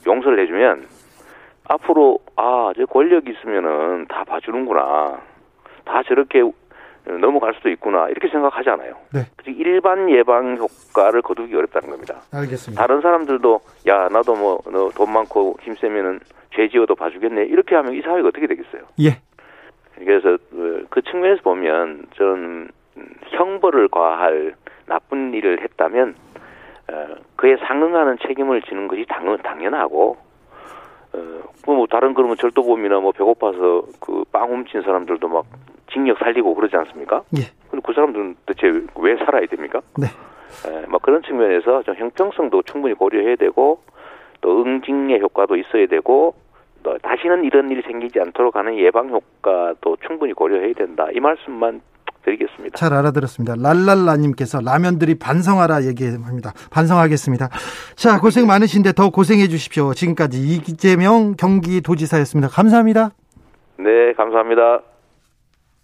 [0.06, 0.86] 용서를 해주면
[1.68, 5.20] 앞으로 아 저 권력이 있으면은 다 봐주는구나.
[5.84, 6.42] 다 저렇게
[7.06, 8.94] 넘어갈 수도 있구나 이렇게 생각하잖아요.
[9.12, 9.20] 네.
[9.36, 12.20] 그래서 일반 예방 효과를 거두기 어렵다는 겁니다.
[12.32, 12.80] 알겠습니다.
[12.80, 16.20] 다른 사람들도 야 나도 뭐너돈 많고 힘 세면은
[16.54, 18.82] 죄 지어도 봐주겠네 이렇게 하면 이 사회가 어떻게 되겠어요?
[19.00, 19.20] 예.
[19.96, 24.54] 그래서 어, 그 측면에서 보면 저는 음, 형벌을 과할
[24.86, 26.14] 나쁜 일을 했다면
[26.90, 30.16] 어, 그에 상응하는 책임을 지는 것이 당, 당연하고
[31.12, 35.44] 어, 뭐 다른 그러면 절도범이나 뭐 배고파서 그 빵 훔친 사람들도 막
[35.92, 37.22] 징역 살리고 그러지 않습니까?
[37.36, 37.42] 예.
[37.70, 39.80] 근데 그 사람들은 대체 왜 살아야 됩니까?
[39.98, 40.06] 네.
[40.68, 43.80] 에, 뭐 그런 측면에서 좀 형평성도 충분히 고려해야 되고
[44.40, 46.34] 또 응징의 효과도 있어야 되고
[46.82, 51.06] 또 다시는 이런 일이 생기지 않도록 하는 예방 효과도 충분히 고려해야 된다.
[51.12, 51.82] 이 말씀만
[52.22, 52.76] 드리겠습니다.
[52.76, 53.54] 잘 알아들었습니다.
[53.56, 56.52] 랄랄라님께서 라면들이 반성하라 얘기합니다.
[56.70, 57.48] 반성하겠습니다.
[57.96, 59.94] 자, 고생 많으신데 더 고생해 주십시오.
[59.94, 62.48] 지금까지 이재명 경기도지사였습니다.
[62.48, 63.10] 감사합니다.
[63.78, 64.82] 네, 감사합니다.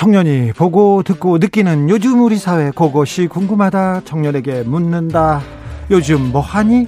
[0.00, 4.00] 청년이 보고 듣고 느끼는 요즘 우리 사회 그것이 궁금하다.
[4.06, 5.42] 청년에게 묻는다.
[5.90, 6.86] 요즘 뭐 하니?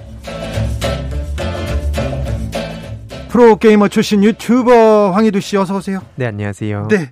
[3.28, 6.00] 프로게이머 출신 유튜버 황희두 씨 어서 오세요.
[6.14, 6.88] 네, 안녕하세요.
[6.88, 7.10] 네.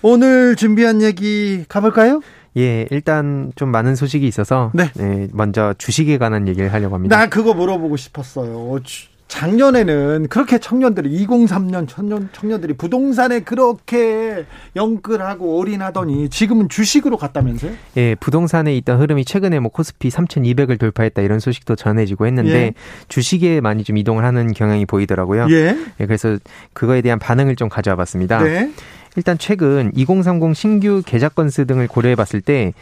[0.00, 2.22] 오늘 준비한 얘기 가볼까요?
[2.56, 4.90] 예, 일단 좀 많은 소식이 있어서 네.
[4.94, 7.14] 네, 먼저 주식에 관한 얘기를 하려고 합니다.
[7.14, 8.78] 나 그거 물어보고 싶었어요.
[8.84, 14.44] 주- 작년에는 그렇게 청년들이 2003년 청년 청년들이 부동산에 그렇게
[14.76, 17.72] 영끌하고 올인하더니 지금은 주식으로 갔다면서요?
[17.96, 22.74] 예, 부동산에 있던 흐름이 최근에 뭐 코스피 3,200을 돌파했다 이런 소식도 전해지고 했는데 예.
[23.08, 25.46] 주식에 많이 좀 이동을 하는 경향이 보이더라고요.
[25.48, 25.78] 예.
[26.00, 26.36] 예, 그래서
[26.74, 28.42] 그거에 대한 반응을 좀 가져와 봤습니다.
[28.42, 28.70] 네.
[29.16, 32.72] 일단 최근 2030 신규 계좌 건수 등을 고려해 봤을 때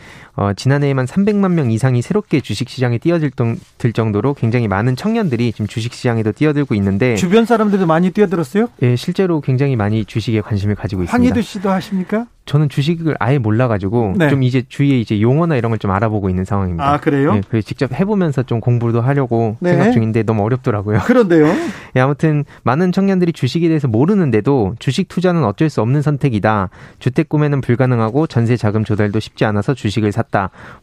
[0.40, 3.59] 어, 지난해에만 300만 명 이상이 새롭게 주식 시장에 뛰어들 정-
[3.92, 8.68] 정도로 굉장히 많은 청년들이 지금 주식 시장에도 뛰어들고 있는데 주변 사람들도 많이 뛰어들었어요?
[8.81, 11.12] 예, 실제로 굉장히 많이 주식에 관심을 가지고 있습니다.
[11.14, 12.24] 황희두 씨도 하십니까?
[12.46, 14.29] 저는 주식을 아예 몰라가지고 네.
[14.31, 16.92] 좀 이제 주위에 이제 용어나 이런 걸 좀 알아보고 있는 상황입니다.
[16.92, 17.35] 아, 그래요?
[17.35, 19.70] 네, 그래서 직접 해보면서 좀 공부도 하려고 네.
[19.70, 21.00] 생각 중인데 너무 어렵더라고요.
[21.05, 21.46] 그런데요.
[21.96, 26.70] 예, 아무튼 많은 청년들이 주식에 대해서 모르는데도 주식 투자는 어쩔 수 없는 선택이다.
[26.98, 30.29] 주택 구매는 불가능하고 전세 자금 조달도 쉽지 않아서 주식을 샀다.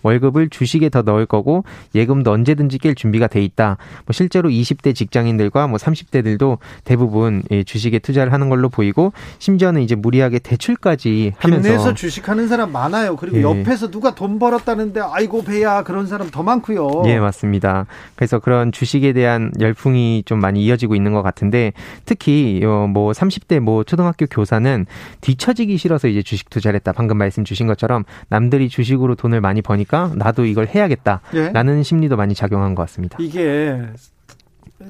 [0.03, 1.63] 월급을 주식에 더 넣을 거고
[1.95, 3.77] 예금도 언제든지 깰 준비가 돼 있다.
[4.05, 9.95] 뭐 실제로 20대 직장인들과 뭐 30대들도 대부분 예, 주식에 투자를 하는 걸로 보이고 심지어는 이제
[9.95, 13.15] 무리하게 대출까지 하면서 국내에서 주식하는 사람 많아요.
[13.15, 13.41] 그리고 예.
[13.41, 17.03] 옆에서 누가 돈 벌었다는데 아이고 배야 그런 사람 더 많고요.
[17.05, 17.86] 예, 맞습니다.
[18.15, 21.73] 그래서 그런 주식에 대한 열풍이 좀 많이 이어지고 있는 것 같은데
[22.05, 24.86] 특히 뭐 30대 뭐 초등학교 교사는
[25.21, 26.91] 뒤처지기 싫어서 이제 주식 투자를 했다.
[26.91, 31.83] 방금 말씀 주신 것처럼 남들이 주식으로 돈을 많이 버니까 나도 이걸 해야겠다라는 예?
[31.83, 33.17] 심리도 많이 작용한 것 같습니다.
[33.19, 33.81] 이게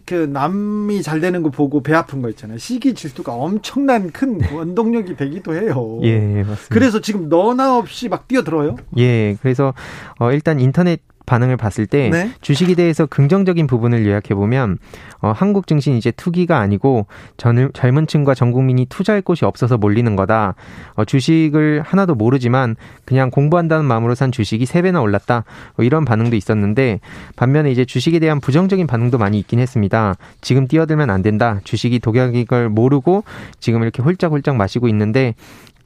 [0.05, 2.57] 그 남이 잘 되는 거 보고 배 아픈 거 있잖아요.
[2.57, 5.99] 시기 질투가 엄청난 큰 원동력이 되기도 해요.
[6.03, 6.67] 예, 맞습니다.
[6.69, 8.75] 그래서 지금 너나 없이 막 뛰어들어요.
[8.97, 9.73] 예, 그래서
[10.19, 12.31] 어 일단 인터넷 반응을 봤을 때 네?
[12.41, 14.79] 주식에 대해서 긍정적인 부분을 요약해 보면
[15.19, 20.15] 어, 한국 증시 이제 투기가 아니고 전, 젊은 층과 전 국민이 투자할 곳이 없어서 몰리는
[20.15, 20.55] 거다.
[20.95, 25.43] 어, 주식을 하나도 모르지만 그냥 공부한다는 마음으로 산 주식이 세 배나 올랐다.
[25.75, 27.01] 뭐 이런 반응도 있었는데
[27.35, 30.15] 반면에 이제 주식에 대한 부정적인 반응도 많이 있긴 했습니다.
[30.41, 31.59] 지금 뛰어들면 안 된다.
[31.65, 33.25] 주식이 독약인 걸 모르고
[33.59, 35.35] 지금 이렇게 홀짝홀짝 마시고 있는데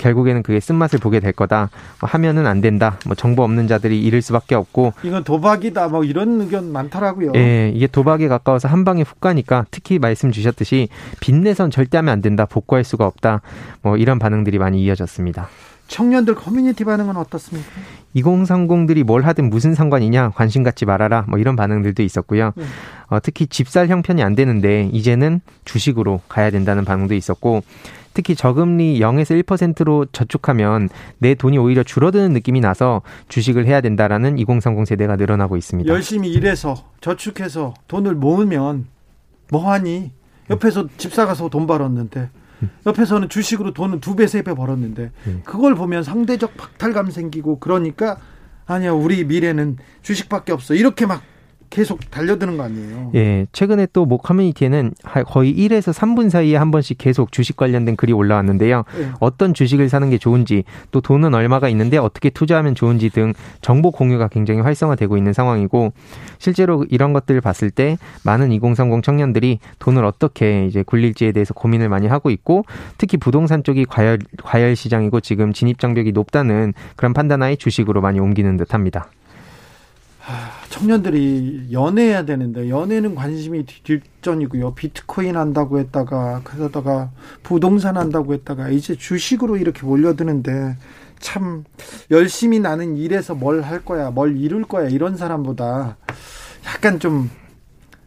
[0.02, 1.70] 결국에는 그게 쓴맛을 보게 될 거다.
[2.00, 2.98] 뭐 하면은 안 된다.
[3.06, 4.94] 뭐 정보 없는 자들이 잃을 수밖에 없고.
[5.04, 5.88] 이건 도박이다.
[5.90, 7.34] 뭐 이런 의견 많더라고요.
[7.36, 12.22] 예, 이게 도박에 가까워서 한 방에 훅 가니까 특히 말씀 주셨듯이 빚내선 절대 하면 안
[12.22, 12.46] 된다.
[12.46, 13.42] 복구할 수가 없다.
[13.82, 15.48] 뭐 이런 반응들이 많이 이어졌습니다.
[15.88, 17.70] 청년들 커뮤니티 반응은 어떻습니까?
[18.16, 22.54] 2030들이 뭘 하든 무슨 상관이냐 관심 갖지 말아라 뭐 이런 반응들도 있었고요.
[22.56, 22.64] 네.
[23.12, 27.62] 어, 특히 집살 형편이 안 되는데 이제는 주식으로 가야 된다는 반응도 있었고
[28.14, 34.88] 특히 저금리 0에서 1%로 저축하면 내 돈이 오히려 줄어드는 느낌이 나서 주식을 해야 된다라는 2030
[34.88, 35.92] 세대가 늘어나고 있습니다.
[35.92, 38.88] 열심히 일해서 저축해서 돈을 모으면
[39.50, 40.12] 뭐하니?
[40.50, 42.30] 옆에서 집 사가서 돈 벌었는데
[42.86, 45.12] 옆에서는 주식으로 돈은 두 배, 세 배 벌었는데
[45.44, 48.18] 그걸 보면 상대적 박탈감 생기고 그러니까
[48.66, 51.24] 아니야 우리 미래는 주식밖에 없어 이렇게 막
[51.72, 53.12] 계속 달려드는 거 아니에요?
[53.16, 53.48] 예.
[53.52, 54.94] 최근에 또 모 커뮤니티에는
[55.26, 58.84] 거의 1에서 3분 사이에 한 번씩 계속 주식 관련된 글이 올라왔는데요.
[58.98, 59.10] 네.
[59.22, 64.28] 어떤 주식을 사는 게 좋은지, 또 돈은 얼마가 있는데 어떻게 투자하면 좋은지 등 정보 공유가
[64.28, 65.94] 굉장히 활성화되고 있는 상황이고,
[66.40, 72.08] 실제로 이런 것들을 봤을 때 많은 2030 청년들이 돈을 어떻게 이제 굴릴지에 대해서 고민을 많이
[72.08, 72.66] 하고 있고,
[72.98, 78.58] 특히 부동산 쪽이 과열, 과열 시장이고 지금 진입 장벽이 높다는 그런 판단하에 주식으로 많이 옮기는
[78.58, 79.08] 듯 합니다.
[80.70, 84.76] 청년들이 연애해야 되는데 연애는 관심이 뒷전이고요.
[84.76, 87.12] 비트코인 한다고 했다가 그러다가
[87.44, 90.78] 부동산 한다고 했다가 이제 주식으로 이렇게 몰려드는데
[91.20, 91.64] 참
[92.10, 95.98] 열심히 나는 일해서 뭘 할 거야, 뭘 이룰 거야 이런 사람보다
[96.66, 97.30] 약간 좀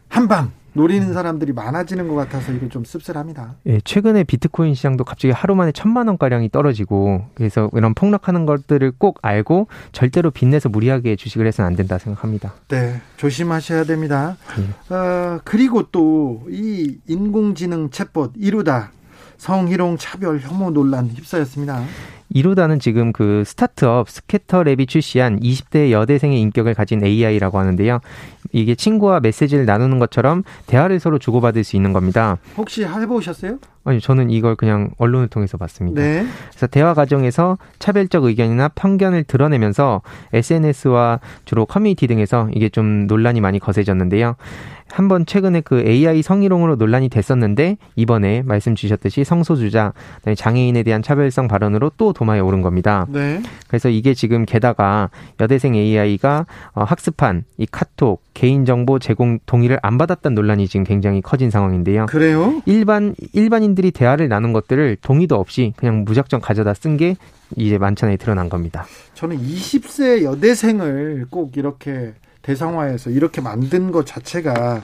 [0.07, 3.55] 한방 노리는 사람들이 많아지는 것 같아서 이거 좀 씁쓸합니다.
[3.65, 8.91] 예, 최근에 비트코인 시장도 갑자기 하루 만에 천만 원 가량이 떨어지고 그래서 이런 폭락하는 것들을
[8.97, 12.53] 꼭 알고 절대로 빚내서 무리하게 주식을 해서는 안 된다 생각합니다.
[12.67, 14.35] 네, 조심하셔야 됩니다.
[14.59, 14.93] 예.
[14.93, 18.91] 어, 그리고 또 이 인공지능 챗봇 이루다
[19.37, 21.83] 성희롱 차별 혐오 논란 휩싸였습니다.
[22.29, 27.99] 이루다는 지금 그 스타트업 스캐터랩이 출시한 20대 여대생의 인격을 가진 AI라고 하는데요.
[28.51, 32.37] 이게 친구와 메시지를 나누는 것처럼 대화를 서로 주고받을 수 있는 겁니다.
[32.57, 33.59] 혹시 해보셨어요?
[33.83, 36.01] 아니 저는 이걸 그냥 언론을 통해서 봤습니다.
[36.01, 36.25] 네.
[36.49, 40.01] 그래서 대화 과정에서 차별적 의견이나 편견을 드러내면서
[40.33, 44.35] SNS와 주로 커뮤니티 등에서 이게 좀 논란이 많이 거세졌는데요.
[44.91, 49.93] 한번 최근에 그 AI 성희롱으로 논란이 됐었는데 이번에 말씀 주셨듯이 성소주자,
[50.35, 53.05] 장애인에 대한 차별성 발언으로 또 도마에 오른 겁니다.
[53.09, 53.43] 네.
[53.67, 60.33] 그래서 이게 지금 게다가 여대생 AI가 어, 학습한 이 카톡 개인정보 제공 동의를 안 받았다는
[60.33, 62.07] 논란이 지금 굉장히 커진 상황인데요.
[62.07, 62.61] 그래요?
[62.65, 67.17] 일반 일반인들이 대화를 나눈 것들을 동의도 없이 그냥 무작정 가져다 쓴 게
[67.57, 68.85] 이제 만천에 드러난 겁니다.
[69.13, 74.83] 저는 20세 여대생을 꼭 이렇게 대상화해서 이렇게 만든 것 자체가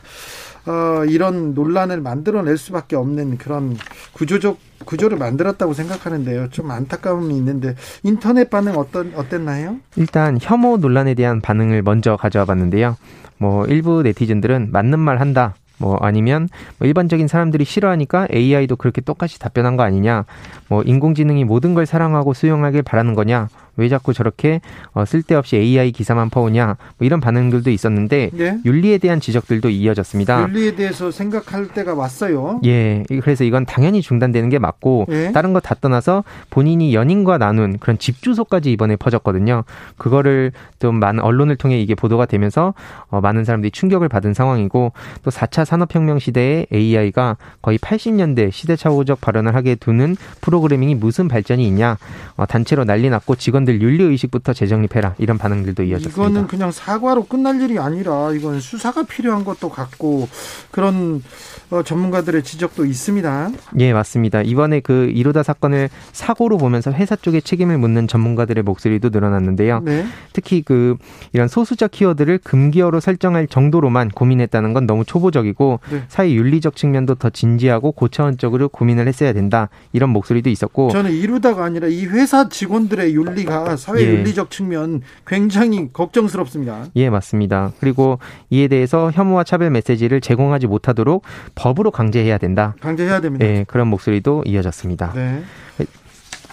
[0.65, 3.77] 어, 이런 논란을 만들어낼 수밖에 없는 그런
[4.13, 6.49] 구조적 구조를 만들었다고 생각하는데요.
[6.49, 9.77] 좀 안타까움이 있는데 인터넷 반응 어떤 어땠나요?
[9.95, 12.97] 일단 혐오 논란에 대한 반응을 먼저 가져와 봤는데요.
[13.37, 15.55] 뭐 일부 네티즌들은 맞는 말 한다.
[15.77, 16.47] 뭐 아니면
[16.77, 20.25] 뭐 일반적인 사람들이 싫어하니까 AI도 그렇게 똑같이 답변한 거 아니냐.
[20.67, 23.49] 뭐 인공지능이 모든 걸 사랑하고 수용하길 바라는 거냐.
[23.77, 24.59] 왜 자꾸 저렇게
[24.93, 26.65] 어, 쓸데없이 AI 기사만 퍼오냐
[26.97, 28.57] 뭐 이런 반응들도 있었는데 네?
[28.65, 30.41] 윤리에 대한 지적들도 이어졌습니다.
[30.49, 32.59] 윤리에 대해서 생각할 때가 왔어요.
[32.65, 35.31] 예, 그래서 이건 당연히 중단되는 게 맞고 네?
[35.31, 39.63] 다른 거 다 떠나서 본인이 연인과 나눈 그런 집 주소까지 이번에 퍼졌거든요.
[39.97, 42.73] 그거를 좀 많은 언론을 통해 이게 보도가 되면서
[43.09, 44.91] 어, 많은 사람들이 충격을 받은 상황이고
[45.23, 51.97] 또 4차 산업혁명 시대에 AI가 거의 80년대 시대착오적 발언을 하게 두는 프로그래밍이 무슨 발전이 있냐
[52.35, 56.21] 어, 단체로 난리 났고 직원 직원들 윤리 의식부터 재정립해라 이런 반응들도 이어졌습니다.
[56.21, 60.27] 이거는 그냥 사과로 끝날 일이 아니라 이건 수사가 필요한 것도 같고
[60.71, 61.21] 그런
[61.69, 63.51] 어, 전문가들의 지적도 있습니다.
[63.79, 64.41] 예, 맞습니다.
[64.41, 69.81] 이번에 그 이루다 사건을 사고로 보면서 회사 쪽에 책임을 묻는 전문가들의 목소리도 늘어났는데요.
[69.85, 70.05] 네.
[70.33, 70.97] 특히 그
[71.31, 76.03] 이런 소수자 키워드를 금기어로 설정할 정도로만 고민했다는 건 너무 초보적이고 네.
[76.09, 79.69] 사회 윤리적 측면도 더 진지하고 고차원적으로 고민을 했어야 된다.
[79.93, 84.05] 이런 목소리도 있었고 저는 이루다가 아니라 이 회사 직원들의 윤리가 사회 예.
[84.07, 86.85] 윤리적 측면 굉장히 걱정스럽습니다.
[86.95, 87.71] 예, 맞습니다.
[87.79, 91.23] 그리고 이에 대해서 혐오와 차별 메시지를 제공하지 못하도록
[91.55, 92.75] 법으로 강제해야 된다.
[92.81, 93.45] 강제해야 됩니다.
[93.45, 95.13] 네, 그런 목소리도 이어졌습니다.
[95.13, 95.43] 네.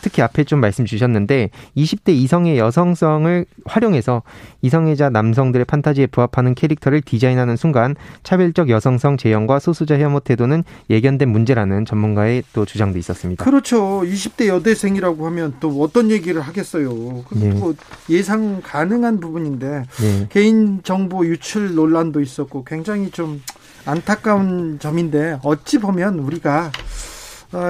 [0.03, 4.23] 특히 앞에 좀 말씀 주셨는데 20대 이성의 여성성을 활용해서
[4.63, 11.85] 이성애자 남성들의 판타지에 부합하는 캐릭터를 디자인하는 순간 차별적 여성성 재현과 소수자 혐오 태도는 예견된 문제라는
[11.85, 13.45] 전문가의 또 주장도 있었습니다.
[13.45, 14.03] 그렇죠.
[14.03, 17.25] 20대 여대생이라고 하면 또 어떤 얘기를 하겠어요.
[17.33, 17.51] 네.
[17.51, 17.75] 뭐
[18.11, 20.27] 예상 가능한 부분인데 네.
[20.31, 23.43] 개인 정보 유출 논란도 있었고 굉장히 좀
[23.85, 26.71] 안타까운 점인데 어찌 보면 우리가 어,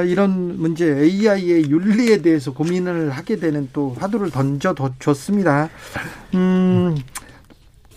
[0.06, 5.70] 이런 문제 AI의 윤리에 대해서 고민을 하게 되는 또 화두를 던져 줬습니다.
[6.34, 6.96] 음,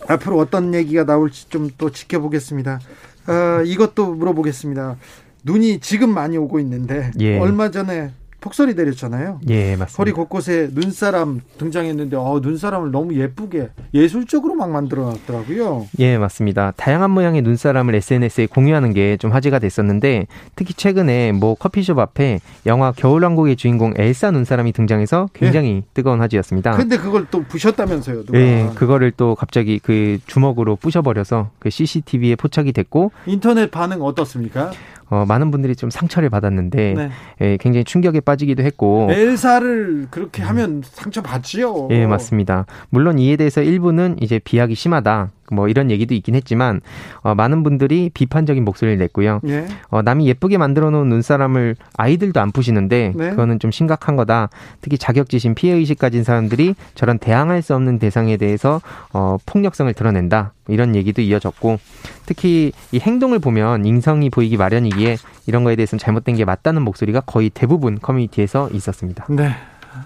[0.06, 2.80] 앞으로 어떤 얘기가 나올지 좀 또 지켜보겠습니다.
[3.28, 4.96] 어, 이것도 물어보겠습니다.
[5.44, 7.38] 눈이 지금 많이 오고 있는데 예.
[7.38, 9.40] 얼마 전에 폭설이 내렸잖아요.
[9.48, 9.96] 예, 맞습니다.
[9.96, 15.86] 거리 곳곳에 눈사람 등장했는데 어, 눈사람을 너무 예쁘게 예술적으로 막 만들어 놨더라고요.
[16.00, 16.72] 예, 맞습니다.
[16.76, 20.26] 다양한 모양의 눈사람을 SNS에 공유하는 게 좀 화제가 됐었는데
[20.56, 25.82] 특히 최근에 뭐 커피숍 앞에 영화 겨울왕국의 주인공 엘사 눈사람이 등장해서 굉장히 예.
[25.94, 26.72] 뜨거운 화제였습니다.
[26.72, 28.38] 근데 그걸 또 부셨다면서요, 누가.
[28.38, 34.72] 예, 그거를 또 갑자기 그 주먹으로 부셔 버려서 그 CCTV에 포착이 됐고 인터넷 반응 어떻습니까?
[35.12, 37.10] 어, 많은 분들이 좀 상처를 받았는데 네.
[37.42, 41.88] 예, 굉장히 충격에 빠지기도 했고 엘사를 그렇게 하면 상처 받지요.
[41.90, 42.64] 예, 맞습니다.
[42.88, 45.30] 물론 이에 대해서 일부는 이제 비약이 심하다.
[45.52, 46.80] 뭐 이런 얘기도 있긴 했지만
[47.20, 49.40] 어, 많은 분들이 비판적인 목소리를 냈고요.
[49.46, 49.66] 예.
[49.88, 53.30] 어, 남이 예쁘게 만들어 놓은 눈사람을 아이들도 안 푸시는데 네.
[53.30, 54.48] 그거는 좀 심각한 거다.
[54.80, 58.80] 특히 자격지심 피해 의식 가진 사람들이 저런 대항할 수 없는 대상에 대해서
[59.12, 60.52] 어, 폭력성을 드러낸다.
[60.68, 61.78] 이런 얘기도 이어졌고
[62.24, 67.50] 특히 이 행동을 보면 인성이 보이기 마련이기에 이런 거에 대해서는 잘못된 게 맞다는 목소리가 거의
[67.50, 69.26] 대부분 커뮤니티에서 있었습니다.
[69.28, 69.50] 네.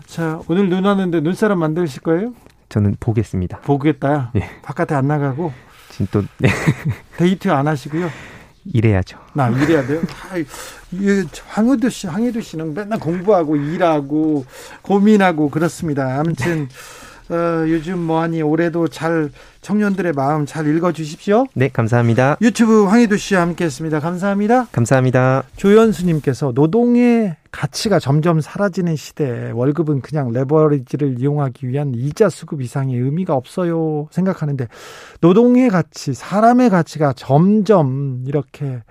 [0.07, 2.33] 자, 오늘 눈 왔는데 눈사람 만드실 거예요?
[2.69, 3.61] 저는 보겠습니다.
[3.61, 4.33] 보겠다.
[4.37, 4.49] 예.
[4.63, 5.53] 바깥에 안 나가고.
[5.91, 6.49] 지금 또 네.
[7.17, 8.11] 데이트 안 하시고요.
[8.73, 9.19] 일해야죠.
[9.33, 10.03] 나 일해야 돼요.
[11.49, 14.45] 황희도 씨, 황희도 씨는 맨날 공부하고 일하고
[14.83, 16.19] 고민하고 그렇습니다.
[16.19, 16.69] 아무튼
[17.29, 21.47] 어, 요즘 뭐하니 올해도 잘 청년들의 마음 잘 읽어주십시오.
[21.55, 22.37] 네, 감사합니다.
[22.41, 23.99] 유튜브 황희도 씨와 함께했습니다.
[24.01, 24.67] 감사합니다.
[24.67, 25.43] 감사합니다.
[25.57, 33.35] 조연수님께서 노동의 가치가 점점 사라지는 시대에 월급은 그냥 레버리지를 이용하기 위한 이자 수급 이상의 의미가
[33.35, 34.69] 없어요 생각하는데
[35.21, 38.83] 노동의 가치, 사람의 가치가 점점 이렇게 아,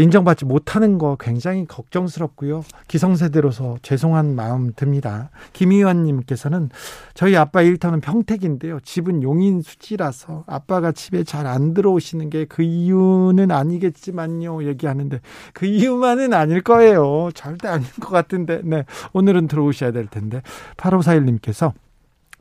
[0.00, 2.64] 인정받지 못하는 거 굉장히 걱정스럽고요.
[2.88, 5.30] 기성세대로서 죄송한 마음 듭니다.
[5.52, 6.70] 김희원님께서는
[7.14, 8.80] 저희 아빠 일터는 평택인데요.
[8.80, 14.64] 집은 용인 수지라서 아빠가 집에 잘 안 들어오시는 게 그 이유는 아니겠지만요.
[14.64, 15.20] 얘기하는데
[15.52, 17.30] 그 이유만은 아닐 거예요.
[17.34, 18.60] 절대 아닐 것 같은데.
[18.64, 18.84] 네.
[19.12, 20.42] 오늘은 들어오셔야 될 텐데.
[20.76, 21.72] 8541님께서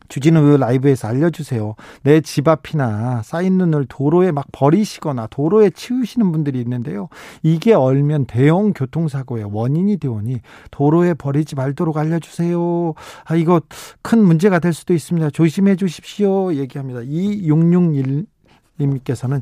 [0.09, 1.75] 주진우 라이브에서 알려주세요.
[2.03, 7.07] 내 집 앞이나 쌓인 눈을 도로에 막 버리시거나 도로에 치우시는 분들이 있는데요.
[7.43, 10.39] 이게 얼면 대형 교통사고의 원인이 되오니
[10.71, 12.93] 도로에 버리지 말도록 알려주세요.
[13.25, 13.61] 아, 이거
[14.01, 15.29] 큰 문제가 될 수도 있습니다.
[15.29, 16.53] 조심해 주십시오.
[16.55, 17.01] 얘기합니다.
[17.01, 19.41] 2661님께서는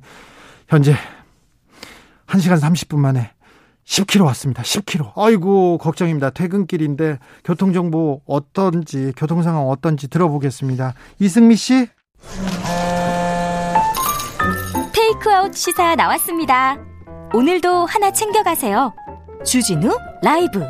[0.68, 0.94] 현재
[2.28, 3.32] 1시간 30분 만에
[3.86, 4.64] 10km 왔습니다.
[4.64, 5.12] 10km.
[5.16, 6.30] 아이고, 걱정입니다.
[6.32, 10.94] 퇴근길인데 교통 정보 어떤지, 교통 상황 어떤지 들어보겠습니다.
[11.20, 11.88] 이승미 씨?
[14.94, 16.78] 테이크아웃 시사 나왔습니다.
[17.34, 18.94] 오늘도 하나 챙겨가세요.
[19.46, 20.64] 주진우 라이브.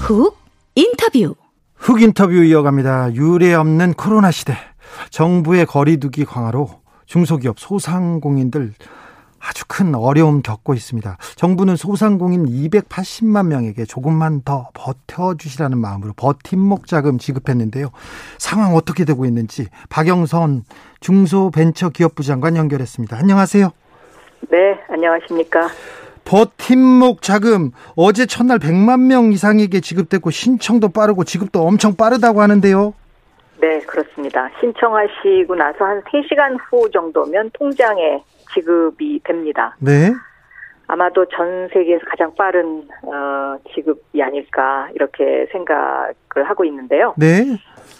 [0.00, 0.36] 훅
[0.74, 1.39] 인터뷰.
[1.80, 3.14] 흑 인터뷰 이어갑니다.
[3.14, 4.52] 유례 없는 코로나 시대.
[5.08, 6.68] 정부의 거리두기 강화로
[7.06, 8.74] 중소기업 소상공인들
[9.40, 11.16] 아주 큰 어려움 겪고 있습니다.
[11.36, 17.88] 정부는 소상공인 280만 명에게 조금만 더 버텨주시라는 마음으로 버팀목 자금 지급했는데요.
[18.36, 20.64] 상황 어떻게 되고 있는지 박영선
[21.00, 23.16] 중소벤처기업부 장관 연결했습니다.
[23.16, 23.70] 안녕하세요.
[24.50, 24.58] 네,
[24.90, 25.68] 안녕하십니까.
[26.24, 32.94] 버팀목 자금 어제 첫날 100만 명 이상에게 지급됐고 신청도 빠르고 지급도 엄청 빠르다고 하는데요.
[33.60, 34.50] 네, 그렇습니다.
[34.60, 38.22] 신청하시고 나서 한 3시간 후 정도면 통장에
[38.54, 39.76] 지급이 됩니다.
[39.78, 40.12] 네.
[40.86, 47.14] 아마도 전 세계에서 가장 빠른 어, 지급이 아닐까 이렇게 생각을 하고 있는데요.
[47.16, 47.44] 네.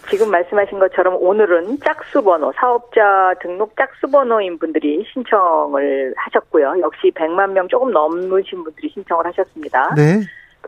[0.08, 6.76] 지금 말씀하신 것처럼 오늘은 짝수 번호, 사업자 등록 짝수 번호인 분들이 신청을 하셨고요.
[6.80, 9.94] 역시 100만 명 조금 넘으신 분들이 신청을 하셨습니다.
[9.94, 10.20] 네.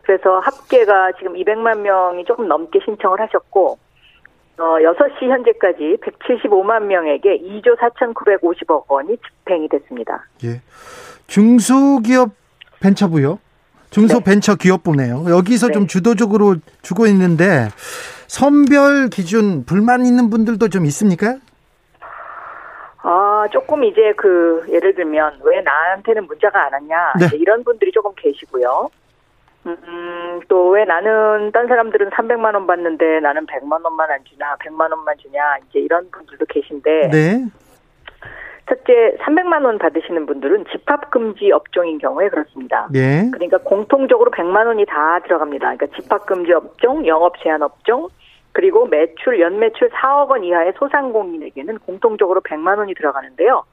[0.03, 3.79] 그래서 합계가 지금 200만 명이 조금 넘게 신청을 하셨고,
[4.59, 10.27] 어, 6시 현재까지 175만 명에게 2조 4,950억 원이 집행이 됐습니다.
[10.45, 10.61] 예.
[11.27, 12.31] 중소기업
[12.81, 13.39] 벤처부요.
[13.91, 15.27] 중소벤처기업부네요.
[15.29, 15.73] 여기서 네.
[15.75, 17.69] 좀 주도적으로 주고 있는데
[18.33, 21.37] 선별 기준 불만 있는 분들도 좀 있습니까?
[23.03, 27.37] 아, 조금 이제 그, 예를 들면, 왜 나한테는 문자가 안 왔냐, 네.
[27.37, 28.89] 이런 분들이 조금 계시고요.
[29.67, 35.81] 음, 또 왜 나는, 딴 사람들은 300만원 받는데 나는 100만원만 안 주냐, 100만원만 주냐, 이제
[35.81, 37.45] 이런 분들도 계신데, 네.
[38.67, 42.89] 첫째, 300만원 받으시는 분들은 집합금지 업종인 경우에 그렇습니다.
[42.95, 43.29] 예.
[43.31, 45.77] 그러니까 공통적으로 100만 원이 다 들어갑니다.
[45.77, 48.09] 그러니까 집합금지 업종, 영업 제한 업종,
[48.53, 53.65] 그리고 매출 연매출 4억 원 이하의 소상공인에게는 공통적으로 100만 원이 들어가는데요.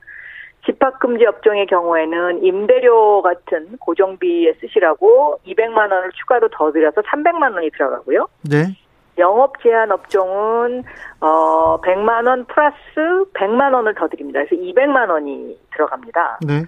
[0.65, 8.27] 집합금지 업종의 경우에는 임대료 같은 고정비에 쓰시라고 200만 원을 추가로 더 들여서 300만 원이 들어가고요.
[8.49, 8.75] 네.
[9.17, 10.83] 영업 제한 업종은
[11.19, 12.75] 어 100만 원 플러스
[13.33, 14.39] 100만 원을 더 드립니다.
[14.43, 16.39] 그래서 200만 원이 들어갑니다.
[16.47, 16.63] 네.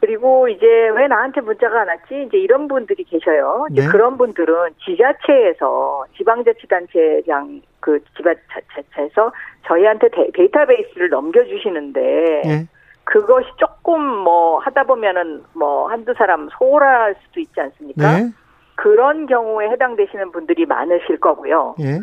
[0.00, 2.24] 그리고 이제 왜 나한테 문자가 안 왔지?
[2.28, 3.66] 이제 이런 분들이 계셔요.
[3.70, 3.88] 이제 네.
[3.88, 9.32] 그런 분들은 지자체에서 지방자치단체장 그 지자체에서
[9.66, 12.66] 저희한테 데, 데이터베이스를 넘겨주시는데 예.
[13.04, 18.18] 그것이 조금 뭐 하다 보면은 뭐 한두 사람 소홀할 수도 있지 않습니까?
[18.18, 18.30] 네.
[18.74, 21.76] 그런 경우에 해당되시는 분들이 많으실 거고요.
[21.80, 22.00] 예.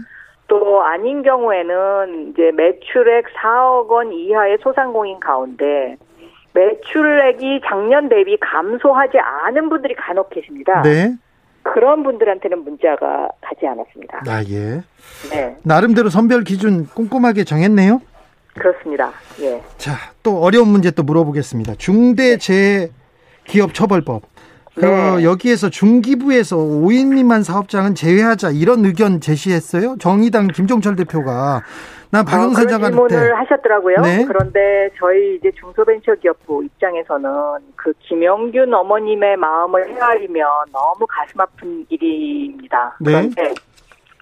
[0.48, 5.96] 또 아닌 경우에는 이제 매출액 4억 원 이하의 소상공인 가운데
[6.54, 10.84] 매출액이 작년 대비 감소하지 않은 분들이 간혹 계십니다.
[10.84, 11.16] 네.
[11.64, 14.22] 그런 분들한테는 문자가 가지 않았습니다.
[14.28, 14.84] 아, 예.
[15.32, 18.02] 네, 나름대로 선별 기준 꼼꼼하게 정했네요.
[18.54, 19.12] 그렇습니다.
[19.42, 19.64] 예.
[19.78, 21.76] 자, 또 어려운 문제 또 물어보겠습니다.
[21.76, 24.24] 중대재해기업처벌법.
[24.76, 25.24] 그 네.
[25.24, 29.96] 여기에서 중기부에서 5인 미만 사업장은 제외하자 이런 의견 제시했어요.
[30.00, 31.62] 정의당 김종철 대표가
[32.14, 34.02] 나 박영선 어, 장관한테 질문을 하셨더라고요.
[34.02, 34.24] 네.
[34.28, 37.32] 그런데 저희 이제 중소벤처기업부 입장에서는
[37.76, 42.96] 그 김영균 어머님의 마음을 헤아리면 너무 가슴 아픈 일입니다.
[43.00, 43.14] 네.
[43.14, 43.56] 그런데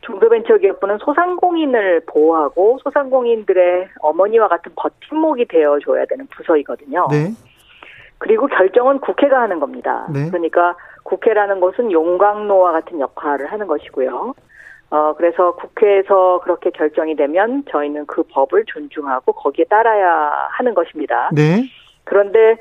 [0.03, 7.09] 중소벤처기업부는 소상공인을 보호하고 소상공인들의 어머니와 같은 버팀목이 되어줘야 되는 부서이거든요.
[7.11, 7.33] 네.
[8.19, 10.07] 그리고 결정은 국회가 하는 겁니다.
[10.13, 10.29] 네.
[10.29, 14.33] 그러니까 국회라는 것은 용광로와 같은 역할을 하는 것이고요.
[14.91, 21.29] 어, 그래서 국회에서 그렇게 결정이 되면 저희는 그 법을 존중하고 거기에 따라야 하는 것입니다.
[21.33, 21.63] 네.
[22.03, 22.57] 그런데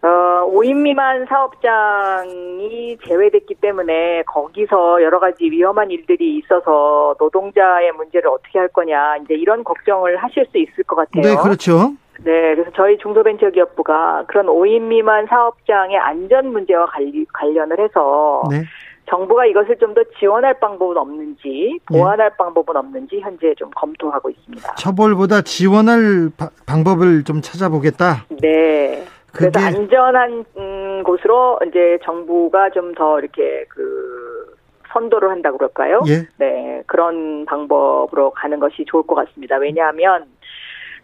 [0.00, 8.58] 어, 5인 미만 사업장이 제외됐기 때문에 거기서 여러 가지 위험한 일들이 있어서 노동자의 문제를 어떻게
[8.58, 11.22] 할 거냐 이제 이런 걱정을 하실 수 있을 것 같아요.
[11.22, 11.92] 네, 그렇죠.
[12.22, 18.62] 네, 그래서 저희 중소벤처기업부가 그런 5인 미만 사업장의 안전 문제와 관리, 관련을 해서 네.
[19.08, 21.98] 정부가 이것을 좀 더 지원할 방법은 없는지 네.
[21.98, 24.74] 보완할 방법은 없는지 현재 좀 검토하고 있습니다.
[24.76, 28.24] 처벌보다 지원할 바- 방법을 좀 찾아보겠다.
[28.40, 29.04] 네.
[29.32, 34.56] 그래서 그게- 안전한 음, 곳으로 이제 정부가 좀 더 이렇게 그
[34.92, 36.00] 선도를 한다 고 그럴까요?
[36.06, 36.26] 예.
[36.38, 39.56] 네, 그런 방법으로 가는 것이 좋을 것 같습니다.
[39.56, 40.26] 왜냐하면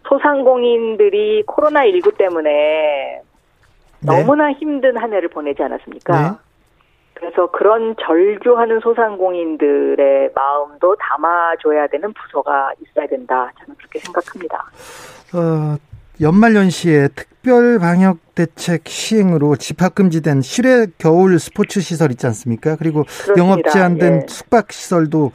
[0.07, 3.21] 소상공인들이 코로나 19 때문에
[3.99, 4.05] 네.
[4.05, 6.21] 너무나 힘든 한 해를 보내지 않았습니까?
[6.21, 6.37] 네.
[7.21, 13.51] 그래서 그런 절규하는 소상공인들의 마음도 담아줘야 되는 부서가 있어야 된다.
[13.59, 14.65] 저는 그렇게 생각합니다.
[15.35, 15.77] 어,
[16.19, 22.75] 연말연시에 특별 방역 대책 시행으로 집합 금지된 실외 겨울 스포츠 시설 있지 않습니까?
[22.75, 23.37] 그리고 그렇습니다.
[23.39, 24.25] 영업 제한된 예.
[24.27, 25.31] 숙박 시설도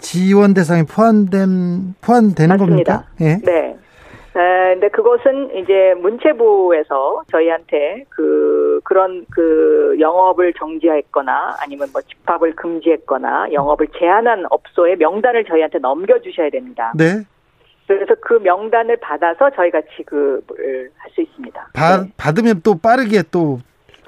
[0.00, 3.06] 지원 대상에 포함된 포함되는 맞습니다.
[3.06, 3.10] 겁니까?
[3.20, 3.38] 예.
[3.44, 3.76] 네.
[4.38, 13.52] 에, 근데 그것은 이제 문체부에서 저희한테 그 그런 그 영업을 정지했거나 아니면 뭐 집합을 금지했거나
[13.52, 16.92] 영업을 제한한 업소의 명단을 저희한테 넘겨주셔야 됩니다.
[16.96, 17.24] 네.
[17.88, 21.70] 그래서 그 명단을 받아서 저희가 지급을 할 수 있습니다.
[21.72, 22.12] 받, 네.
[22.16, 23.58] 받으면 또 빠르게 또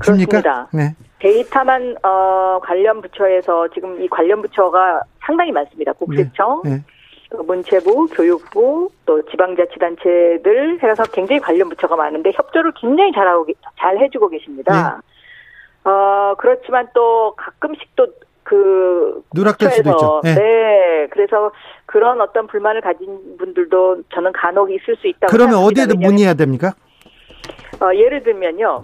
[0.03, 0.41] 줍니까?
[0.41, 0.68] 그렇습니다.
[0.72, 0.95] 네.
[1.18, 5.93] 데이터만 어, 관련 부처에서 지금 이 관련 부처가 상당히 많습니다.
[5.93, 6.83] 국세청, 네.
[7.31, 13.99] 또 문체부, 교육부, 또 지방자치단체들 해서 굉장히 관련 부처가 많은데 협조를 굉장히 잘하고 계- 잘
[13.99, 15.01] 해주고 계십니다.
[15.85, 20.20] 어 그렇지만 또 가끔씩 또그 누락될 수도 있죠.
[20.24, 20.35] 네.
[20.35, 21.53] 네, 그래서
[21.87, 25.83] 그런 어떤 불만을 가진 분들도 저는 간혹 있을 수 있다고 그러면 생각합니다.
[25.83, 26.72] 왜냐하면, 문의해야 됩니까?
[27.81, 28.83] 어, 예를 들면요.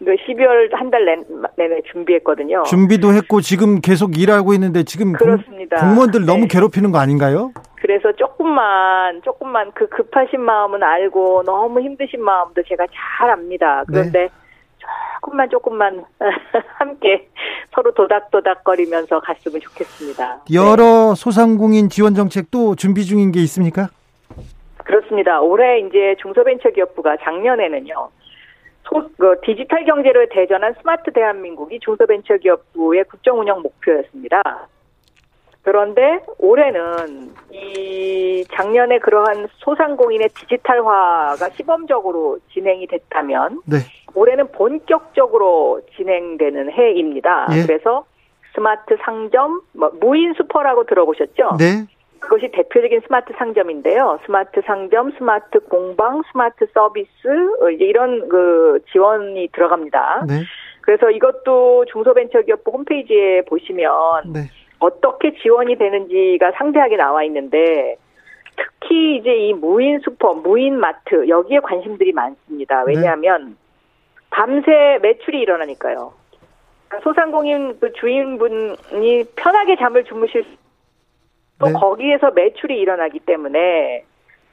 [0.00, 1.04] 그 12월 한 달
[1.56, 2.64] 내내 준비했거든요.
[2.64, 5.76] 준비도 했고 지금 계속 일하고 있는데 지금 공- 그렇습니다.
[5.76, 6.48] 공무원들 너무 네.
[6.48, 7.52] 괴롭히는 거 아닌가요?
[7.76, 13.84] 그래서 조금만 조금만 그 급하신 마음은 알고 너무 힘드신 마음도 제가 잘 압니다.
[13.88, 14.00] 네.
[14.10, 14.28] 그런데
[15.20, 16.04] 조금만 조금만
[16.78, 17.28] 함께
[17.74, 20.42] 서로 도닥도닥거리면서 갔으면 좋겠습니다.
[20.48, 20.54] 네.
[20.54, 23.88] 여러 소상공인 지원 정책도 준비 중인 게 있습니까?
[24.84, 25.40] 그렇습니다.
[25.40, 28.08] 올해 이제 중소벤처기업부가 작년에는요.
[28.84, 34.42] 소, 그 디지털 경제를 대전한 스마트 대한민국이 중소벤처기업부의 국정운영 목표였습니다.
[35.62, 43.78] 그런데 올해는 이 작년에 그러한 소상공인의 디지털화가 시범적으로 진행이 됐다면 네.
[44.14, 47.46] 올해는 본격적으로 진행되는 해입니다.
[47.52, 47.66] 예.
[47.66, 48.04] 그래서
[48.54, 51.56] 스마트 상점, 뭐 무인 슈퍼라고 들어보셨죠?
[51.58, 51.86] 네.
[52.20, 54.20] 그것이 대표적인 스마트 상점인데요.
[54.24, 57.10] 스마트 상점, 스마트 공방, 스마트 서비스
[57.60, 60.26] 어, 이제 이런 그 지원이 들어갑니다.
[60.28, 60.42] 네.
[60.82, 64.40] 그래서 이것도 중소벤처기업부 홈페이지에 보시면 네.
[64.78, 67.96] 어떻게 지원이 되는지가 상세하게 나와 있는데
[68.56, 72.84] 특히 이제 이 무인 슈퍼, 무인 마트 여기에 관심들이 많습니다.
[72.84, 73.56] 왜냐하면
[74.32, 76.12] 밤새 매출이 일어나니까요.
[77.02, 80.44] 소상공인 그 주인분이 편하게 잠을 주무실
[81.58, 81.72] 또 네.
[81.72, 84.04] 거기에서 매출이 일어나기 때문에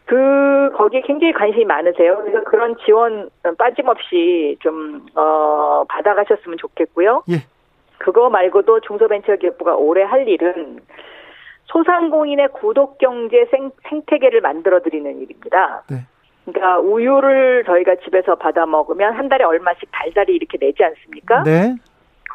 [0.05, 2.17] 그 거기에 굉장히 관심이 많으세요.
[2.17, 7.23] 그래서 그런 지원 빠짐없이 좀 어, 받아가셨으면 좋겠고요.
[7.29, 7.45] 예.
[7.97, 10.79] 그거 말고도 중소벤처기업부가 올해 할 일은
[11.65, 15.83] 소상공인의 구독 경제 생, 생태계를 만들어 드리는 일입니다.
[15.89, 15.97] 네.
[16.51, 21.43] 그러니까 우유를 저희가 집에서 받아 먹으면 한 달에 얼마씩 달달이 이렇게 내지 않습니까?
[21.43, 21.75] 네.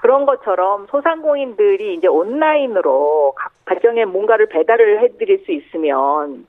[0.00, 6.46] 그런 것처럼 소상공인들이 이제 온라인으로 각 가정에 뭔가를 배달을 해드릴 수 있으면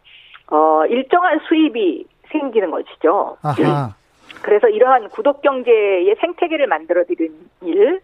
[0.51, 3.37] 어 일정한 수입이 생기는 것이죠.
[3.41, 3.95] 아하.
[4.41, 8.01] 그래서 이러한 구독 경제의 생태계를 만들어 드리는 일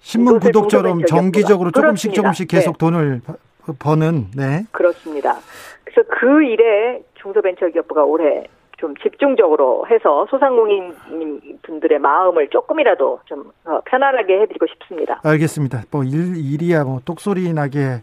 [0.00, 2.14] 신문 구독처럼 정기적으로 조금씩 그렇습니다.
[2.22, 2.78] 조금씩 계속 네.
[2.78, 4.62] 돈을 버- 버는 네.
[4.72, 5.36] 그렇습니다.
[5.84, 8.44] 그래서 그 일에 중소벤처기업부가 올해
[8.78, 10.94] 좀 집중적으로 해서 소상공인
[11.62, 15.20] 분들의 마음을 조금이라도 좀 어, 편안하게 해드리고 싶습니다.
[15.24, 15.82] 알겠습니다.
[15.90, 18.00] 뭐 일, 일이야 뭐 똑소리 나게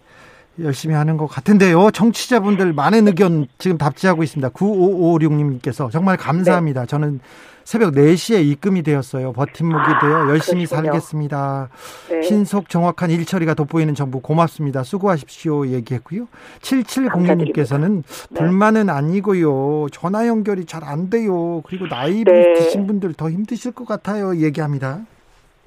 [0.62, 1.92] 열심히 하는 것 같은데요.
[1.92, 4.50] 청취자분들 많은 의견 지금 답지하고 있습니다.
[4.50, 6.82] 9556님께서 정말 감사합니다.
[6.82, 6.88] 네.
[6.88, 7.20] 저는
[7.66, 9.34] 새벽 4시에 입금이 되었어요.
[9.34, 10.68] 버팀목이 되어 열심히 아, 그러시군요.
[10.68, 11.70] 살겠습니다.
[12.12, 12.22] 네.
[12.22, 14.84] 신속 정확한 일처리가 돋보이는 정부 고맙습니다.
[14.84, 16.28] 수고하십시오 얘기했고요.
[16.62, 18.40] 7702님께서는 네.
[18.40, 19.88] 불만은 아니고요.
[19.92, 21.64] 전화 연결이 잘 안 돼요.
[21.66, 22.54] 그리고 나이 네.
[22.54, 24.36] 드신 분들 더 힘드실 것 같아요.
[24.36, 25.00] 얘기합니다.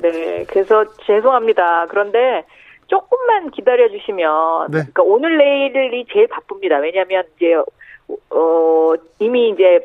[0.01, 1.86] 네, 그래서 죄송합니다.
[1.90, 2.44] 그런데
[2.86, 4.78] 조금만 기다려 주시면, 네.
[4.78, 6.76] 그러니까 오늘 내일이 제일 바쁩니다.
[6.78, 7.55] 왜냐하면 이제
[8.30, 9.84] 어 이미 이제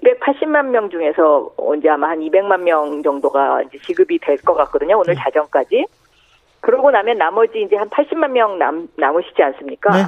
[0.00, 4.98] 280만 명 중에서 이제 아마 한 200만 명 정도가 이제 지급이 될 것 같거든요.
[4.98, 5.20] 오늘 네.
[5.22, 5.86] 자정까지.
[6.60, 9.90] 그러고 나면 나머지 이제 한 80만 명 남, 남으시지 않습니까?
[9.96, 10.04] 네.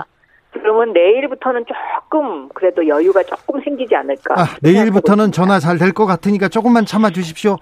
[0.53, 4.35] 그러면 내일부터는 조금 그래도 여유가 조금 생기지 않을까.
[4.41, 7.57] 아, 내일부터는 전화 잘 될 것 같으니까 조금만 참아 주십시오.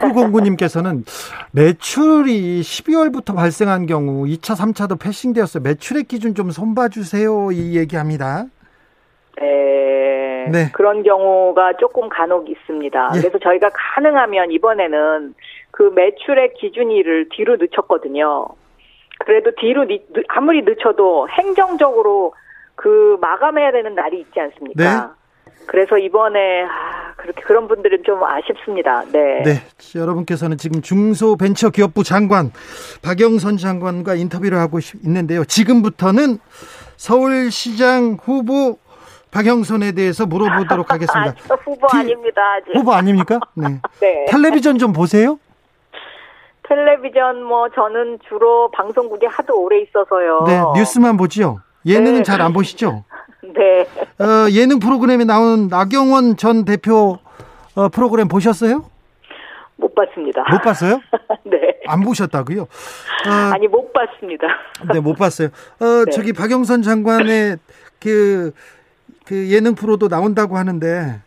[0.00, 1.04] 6909님께서는
[1.52, 5.62] 매출이 12월부터 발생한 경우 2차, 3차도 패싱되었어요.
[5.62, 7.50] 매출액 기준 좀 손봐 주세요.
[7.52, 8.46] 이 얘기합니다.
[9.40, 10.70] 네, 네.
[10.72, 13.10] 그런 경우가 조금 간혹 있습니다.
[13.16, 13.20] 예.
[13.20, 15.34] 그래서 저희가 가능하면 이번에는
[15.70, 18.46] 그 매출의 기준일을 뒤로 늦췄거든요.
[19.18, 22.34] 그래도 뒤로 늦, 늦- 아무리 늦춰도 행정적으로
[22.74, 24.82] 그 마감해야 되는 날이 있지 않습니까?
[24.84, 25.22] 네.
[25.66, 29.04] 그래서 이번에 아, 그렇게 그런 분들은 좀 아쉽습니다.
[29.12, 29.42] 네.
[29.44, 29.52] 네.
[29.94, 32.50] 여러분께서는 지금 중소벤처기업부 장관
[33.02, 35.44] 박영선 장관과 인터뷰를 하고 있- 있는데요.
[35.44, 36.38] 지금부터는
[36.96, 38.76] 서울시장 후보
[39.32, 41.30] 박영선에 대해서 물어보도록 하겠습니다.
[41.32, 42.40] 아, 저 후보 디- 아닙니다.
[42.56, 42.76] 아직.
[42.76, 43.40] 후보 아닙니까?
[43.54, 43.80] 네.
[44.00, 44.26] 네.
[44.28, 45.38] 텔레비전 좀 보세요?
[46.68, 50.44] 텔레비전 뭐 저는 주로 방송국에 하도 오래 있어서요.
[50.46, 50.60] 네.
[50.78, 51.60] 뉴스만 보지요.
[51.84, 52.22] 예능은 네.
[52.22, 53.04] 잘안 보시죠?
[53.42, 53.82] 네.
[54.24, 57.18] 어, 예능 프로그램에 나온 나경원 전 대표
[57.74, 58.84] 어, 프로그램 보셨어요?
[59.76, 60.44] 못 봤습니다.
[60.50, 61.00] 못 봤어요?
[61.44, 61.58] 네.
[61.88, 62.62] 안 보셨다고요?
[62.62, 64.46] 어, 아니 못 봤습니다.
[64.92, 65.48] 네, 못 봤어요.
[65.80, 66.10] 어, 네.
[66.12, 67.56] 저기 박영선 장관의
[68.00, 68.52] 그,
[69.26, 71.20] 그 예능 프로도 나온다고 하는데,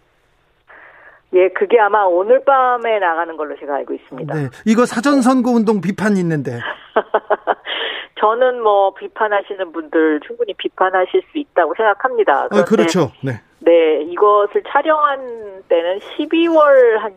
[1.33, 4.33] 예, 그게 아마 오늘 밤에 나가는 걸로 제가 알고 있습니다.
[4.33, 6.59] 네, 이거 사전 선거 운동 비판이 있는데,
[8.19, 12.45] 저는 뭐 비판하시는 분들 충분히 비판하실 수 있다고 생각합니다.
[12.45, 13.11] 어, 그런데 그렇죠.
[13.21, 17.13] 네, 네, 이것을 촬영한 때는 12월 한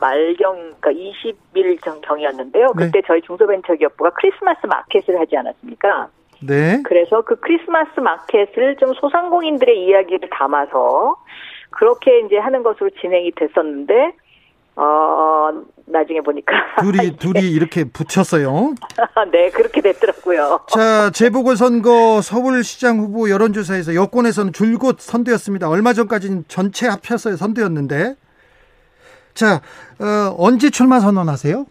[0.00, 2.72] 말경, 그러니까 20일 전경이었는데요.
[2.76, 2.86] 네.
[2.86, 6.08] 그때 저희 중소벤처기업부가 크리스마스 마켓을 하지 않았습니까?
[6.40, 11.16] 네, 그래서 그 크리스마스 마켓을 좀 소상공인들의 이야기를 담아서
[11.70, 14.12] 그렇게 이제 하는 것으로 진행이 됐었는데,
[14.76, 15.50] 어,
[15.86, 16.52] 나중에 보니까.
[16.80, 18.74] 둘이 둘이 이렇게 붙였어요.
[19.32, 20.60] 네, 그렇게 됐더라고요.
[20.68, 25.68] 자, 재보궐 선거 서울시장 후보 여론조사에서 여권에서는 줄곧 선두였습니다.
[25.68, 28.14] 얼마 전까지는 전체 합쳐서 선두였는데,
[29.34, 29.60] 자,
[30.00, 31.66] 어, 언제 출마 선언하세요?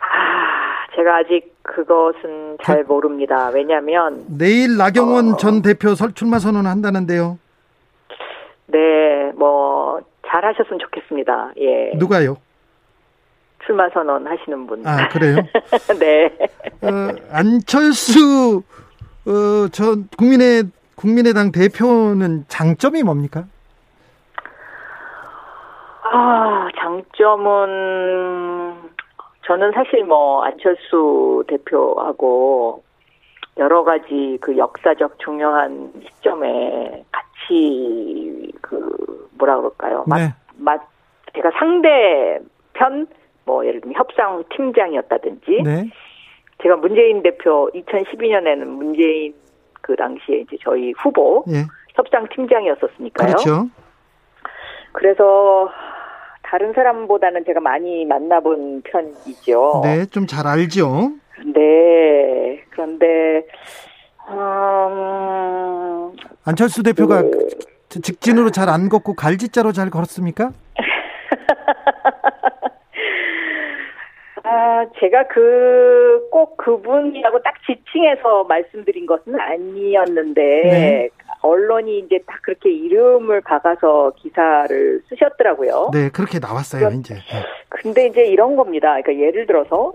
[0.00, 3.50] 아, 제가 아직 그것은 잘 모릅니다.
[3.52, 5.36] 왜냐면, 내일 나경원 어.
[5.36, 7.38] 전 대표 설 출마 선언한다는데요.
[8.66, 11.52] 네, 뭐, 잘 하셨으면 좋겠습니다.
[11.58, 11.92] 예.
[11.96, 12.36] 누가요?
[13.64, 14.86] 출마 선언 하시는 분.
[14.86, 15.36] 아, 그래요?
[16.00, 16.32] 네.
[16.82, 18.62] 어, 안철수
[19.26, 23.44] 어, 전 국민의 국민의당 대표는 장점이 뭡니까?
[26.12, 27.68] 아, 장점은,
[29.50, 32.84] 저는 사실 뭐, 안철수 대표하고,
[33.58, 40.04] 여러 가지 그 역사적 중요한 시점에 같이, 그, 뭐라 그럴까요?
[40.06, 40.34] 맞, 네.
[40.56, 40.80] 맞,
[41.34, 43.08] 제가 상대편,
[43.44, 45.90] 뭐, 예를 들면 협상 팀장이었다든지, 네.
[46.62, 49.34] 제가 문재인 대표 2012년에는 문재인
[49.80, 51.64] 그 당시에 이제 저희 후보 예.
[51.94, 53.26] 협상 팀장이었었으니까요.
[53.26, 53.66] 그렇죠.
[54.92, 55.72] 그래서
[56.50, 59.82] 다른 사람보다는 제가 많이 만나본 편이죠.
[59.84, 61.12] 네, 좀 잘 알죠.
[61.54, 62.60] 네.
[62.70, 63.46] 그런데
[64.28, 66.10] 음,
[66.44, 67.48] 안철수 대표가 그-
[67.88, 70.50] 직진으로 잘 안 걷고 갈짓자로 잘 걸었습니까?
[74.42, 81.08] 아, 제가 그 꼭 그분이라고 딱 지칭해서 말씀드린 것은 아니었는데 네.
[81.42, 85.90] 언론이 이제 딱 그렇게 이름을 박아서 기사를 쓰셨더라고요.
[85.92, 87.14] 네, 그렇게 나왔어요, 이제.
[87.14, 87.20] 네.
[87.68, 89.00] 근데 이제 이런 겁니다.
[89.00, 89.94] 그러니까 예를 들어서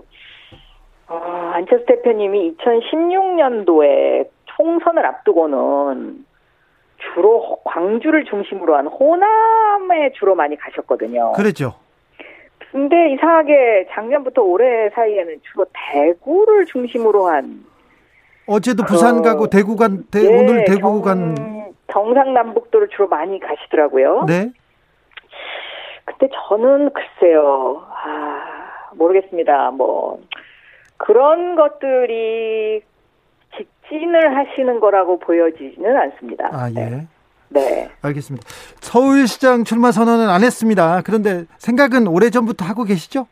[1.06, 6.24] 아, 안철수 대표님이 2016년도에 총선을 앞두고는
[7.14, 11.32] 주로 광주를 중심으로 한 호남에 주로 많이 가셨거든요.
[11.32, 11.74] 그랬죠.
[12.72, 17.64] 근데 이상하게 작년부터 올해 사이에는 주로 대구를 중심으로 한
[18.46, 23.40] 어제도 부산 어, 가고 대구 간, 대, 예, 오늘 대구 경- 간, 경상남북도를 주로 많이
[23.40, 24.24] 가시더라고요.
[24.26, 24.52] 네.
[26.04, 28.40] 근데 저는 글쎄요, 아,
[28.94, 29.70] 모르겠습니다.
[29.72, 30.20] 뭐,
[30.96, 32.82] 그런 것들이
[33.56, 36.48] 직진을 하시는 거라고 보여지지는 않습니다.
[36.52, 36.74] 아, 예.
[36.74, 37.06] 네.
[37.48, 37.88] 네.
[38.02, 38.46] 알겠습니다.
[38.80, 41.02] 서울시장 출마 선언은 안 했습니다.
[41.04, 43.26] 그런데 생각은 오래전부터 하고 계시죠?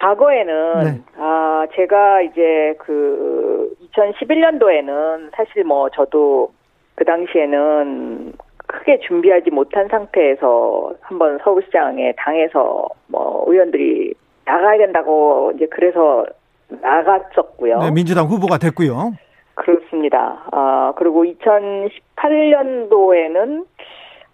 [0.00, 1.00] 과거에는, 네.
[1.16, 6.52] 아, 제가 이제 그, 2011년도에는 사실 뭐 저도
[6.94, 8.32] 그 당시에는
[8.68, 16.26] 크게 준비하지 못한 상태에서 한번 서울시장에 당에서 뭐 의원들이 나가야 된다고 이제 그래서
[16.68, 17.78] 나갔었고요.
[17.78, 19.14] 네, 민주당 후보가 됐고요.
[19.54, 20.44] 그렇습니다.
[20.52, 23.64] 아, 그리고 2018년도에는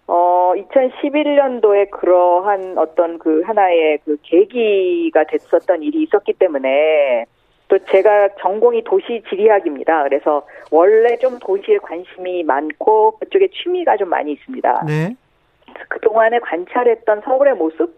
[0.07, 7.25] 어 2011년도에 그러한 어떤 그 하나의 그 계기가 됐었던 일이 있었기 때문에
[7.67, 10.03] 또 제가 전공이 도시 지리학입니다.
[10.03, 14.83] 그래서 원래 좀 도시에 관심이 많고 그쪽에 취미가 좀 많이 있습니다.
[14.85, 15.15] 네.
[15.89, 17.97] 그동안에 관찰했던 서울의 모습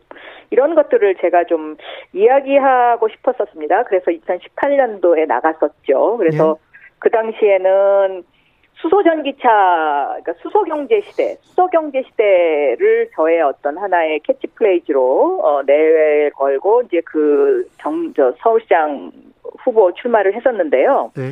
[0.50, 1.76] 이런 것들을 제가 좀
[2.14, 3.84] 이야기하고 싶었었습니다.
[3.84, 6.18] 그래서 2018년도에 나갔었죠.
[6.18, 6.58] 그래서
[7.00, 8.24] 그 당시에는
[8.80, 9.48] 수소 전기차,
[10.22, 17.68] 그러니까 수소 경제 시대, 수소 경제 시대를 저의 어떤 하나의 캐치프레이즈로 어, 내걸고 이제 그
[17.80, 19.12] 정, 저 서울시장
[19.60, 21.12] 후보 출마를 했었는데요.
[21.16, 21.32] 네.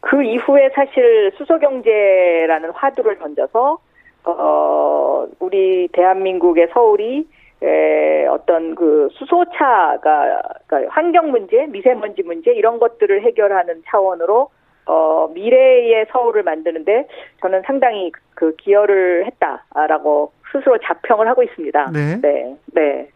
[0.00, 3.78] 그 이후에 사실 수소 경제라는 화두를 던져서
[4.24, 7.26] 어 우리 대한민국의 서울이
[7.62, 14.50] 에, 어떤 그 수소차가 그러니까 환경 문제, 미세먼지 문제 이런 것들을 해결하는 차원으로
[14.86, 17.08] 어 미래의 서울을 만드는데
[17.40, 21.90] 저는 상당히 그 기여를 했다라고 스스로 자평을 하고 있습니다.
[21.90, 22.20] 네.
[22.20, 22.56] 네.
[22.66, 23.10] 네.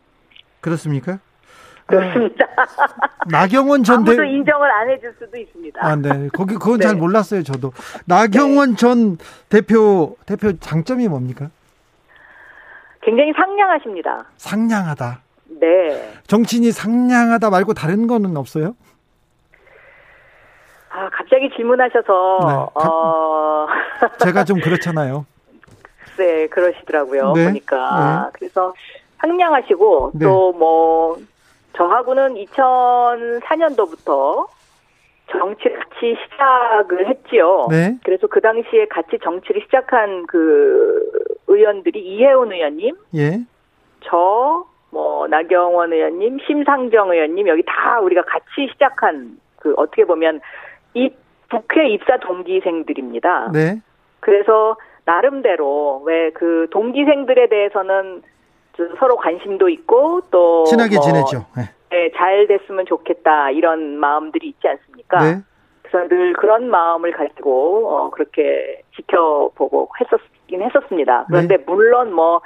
[0.61, 1.21] 그렇습니까?
[1.87, 2.47] 그렇습니다.
[3.31, 5.85] 나경원 전 아무도 대, 인정을 안 해줄 수도 있습니다.
[5.85, 6.29] 아, 네.
[6.33, 6.87] 거기 그건 네.
[6.87, 7.73] 잘 몰랐어요, 저도.
[8.07, 9.17] 나경원 전
[9.49, 11.51] 대표 대표 장점이 뭡니까?
[13.03, 14.27] 굉장히 상냥하십니다.
[14.37, 15.21] 상냥하다.
[15.61, 16.13] 네.
[16.27, 18.77] 정치인이 상냥하다 말고 다른 거는 없어요?
[20.91, 22.47] 아, 갑자기 질문하셔서, 네.
[22.47, 23.67] 가- 어,
[24.19, 25.25] 제가 좀 그렇잖아요.
[26.17, 27.33] 글쎄, 그러시더라고요.
[27.35, 27.45] 네.
[27.47, 28.31] 보니까.
[28.35, 28.75] 그래서
[29.19, 30.25] 상냥하시고, 네.
[30.27, 31.17] 또 뭐,
[31.77, 34.49] 저하고는 2004년도부터
[35.31, 37.69] 정치를 같이 시작을 했지요.
[37.71, 37.97] 네.
[38.03, 41.09] 그래서 그 당시에 같이 정치를 시작한 그
[41.47, 43.39] 의원들이 이혜원 의원님, 예.
[44.03, 50.41] 저, 뭐, 나경원 의원님, 심상정 의원님, 여기 다 우리가 같이 시작한, 그, 어떻게 보면,
[50.95, 51.11] 이
[51.51, 53.51] 국회 입사 동기생들입니다.
[53.53, 53.81] 네.
[54.21, 58.23] 그래서, 나름대로, 왜 그 동기생들에 대해서는
[58.75, 60.65] 좀 서로 관심도 있고, 또.
[60.65, 61.47] 친하게 뭐, 지내죠.
[61.57, 61.63] 네.
[61.91, 65.19] 네, 잘 됐으면 좋겠다, 이런 마음들이 있지 않습니까?
[65.19, 65.41] 네.
[65.83, 71.25] 그래서 늘 그런 마음을 가지고 어, 그렇게 지켜보고 했었긴 했었습니다.
[71.29, 71.65] 그런데 네.
[71.67, 72.41] 물론 뭐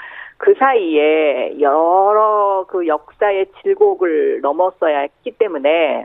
[0.45, 6.05] 그 사이에 여러 그 역사의 질곡을 넘었어야 했기 때문에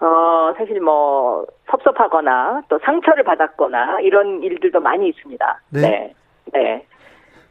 [0.00, 5.60] 어 사실 뭐 섭섭하거나 또 상처를 받았거나 이런 일들도 많이 있습니다.
[5.70, 5.80] 네.
[5.80, 6.14] 네.
[6.52, 6.86] 네.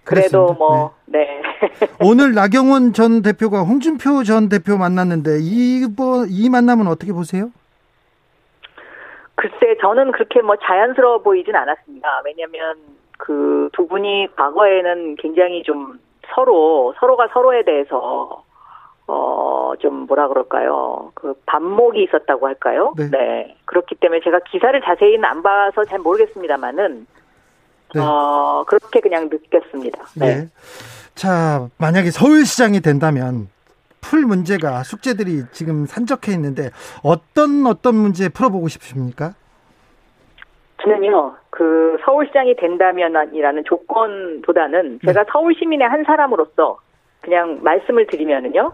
[0.03, 0.53] 그래도.
[0.53, 1.41] 뭐 네.
[2.01, 7.51] 오늘 나경원 전 대표가 홍준표 전 대표 만났는데 이번 이 만남은 어떻게 보세요?
[9.35, 12.21] 글쎄, 저는 그렇게 뭐 자연스러워 보이진 않았습니다.
[12.25, 12.75] 왜냐면
[13.17, 15.99] 그 두 분이 과거에는 굉장히 좀
[16.35, 18.43] 서로, 서로가 서로에 대해서,
[19.11, 21.11] 어, 좀 뭐라 그럴까요.
[21.15, 22.93] 그 반목이 있었다고 할까요?
[22.97, 23.55] 네.
[23.65, 27.07] 그렇기 때문에 제가 기사를 자세히는 안 봐서 잘 모르겠습니다만은,
[27.95, 28.01] 네.
[28.01, 29.99] 어, 그렇게 그냥 느꼈습니다.
[30.19, 30.25] 네.
[30.25, 30.47] 네.
[31.15, 33.49] 자, 만약에 서울시장이 된다면
[34.01, 36.69] 풀 문제가 숙제들이 지금 산적해 있는데
[37.03, 39.33] 어떤 어떤 문제 풀어보고 싶으십니까?
[40.81, 46.79] 저는요, 그 서울시장이 된다면이라는 조건보다는 제가 서울 시민의 한 사람으로서
[47.21, 48.71] 그냥 말씀을 드리면은요,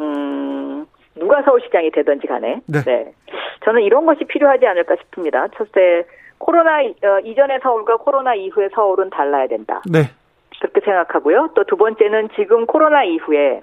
[0.00, 3.12] 음, 누가 서울시장이 되든지 간에, 네.
[3.64, 5.48] 저는 이런 것이 필요하지 않을까 싶습니다.
[5.56, 6.04] 첫째,
[6.38, 9.82] 코로나 어, 이전의 서울과 코로나 이후의 서울은 달라야 된다.
[9.90, 10.10] 네.
[10.60, 11.50] 그렇게 생각하고요.
[11.54, 13.62] 또 두 번째는 지금 코로나 이후에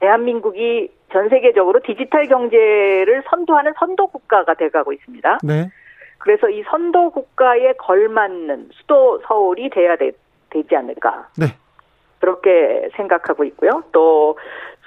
[0.00, 5.38] 대한민국이 전 세계적으로 디지털 경제를 선도하는 선도 국가가 돼가고 있습니다.
[5.44, 5.70] 네.
[6.18, 11.28] 그래서 이 선도 국가에 걸맞는 수도 서울이 돼야 되, 지 않을까.
[11.38, 11.46] 네.
[12.24, 13.82] 그렇게 생각하고 있고요.
[13.92, 14.38] 또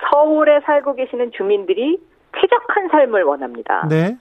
[0.10, 2.00] 서울에 살고 계시는 주민들이
[2.34, 3.88] 쾌적한 삶을 원합니다.
[3.88, 4.18] 네.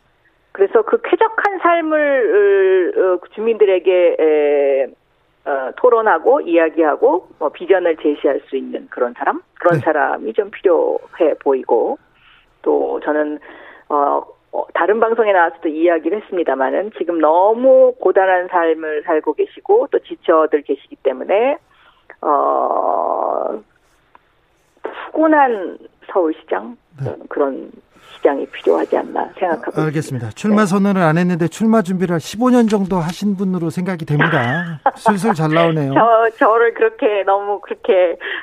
[0.52, 4.86] 그래서 그 쾌적한 삶을 어, 주민들에게 에,
[5.48, 9.80] 어, 토론하고 이야기하고 뭐 비전을 제시할 수 있는 그런 사람 그런 네.
[9.80, 11.98] 사람이 좀 필요해 보이고
[12.60, 13.38] 또 저는
[13.88, 20.62] 어, 어, 다른 방송에 나와서도 이야기를 했습니다마는 지금 너무 고단한 삶을 살고 계시고 또 지쳐들
[20.62, 21.56] 계시기 때문에
[22.26, 23.62] 어
[25.12, 25.78] 푸근한
[26.12, 27.14] 서울시장 네.
[27.28, 27.70] 그런
[28.16, 30.30] 시장이 필요하지 않나 생각하고 알겠습니다.
[30.30, 34.80] 출마 선언을 안 했는데 출마 준비를 15년 정도 하신 분으로 생각이 됩니다.
[34.96, 35.92] 술술 잘 나오네요.
[35.94, 37.92] 저 저를 그렇게 너무 그렇게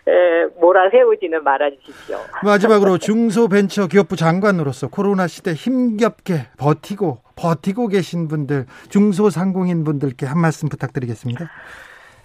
[0.08, 2.18] 에, 몰아세우지는 말아 주십시오.
[2.44, 11.50] 마지막으로 중소벤처기업부 장관으로서 코로나 시대 힘겹게 버티고 버티고 계신 분들 중소상공인 분들께 한 말씀 부탁드리겠습니다.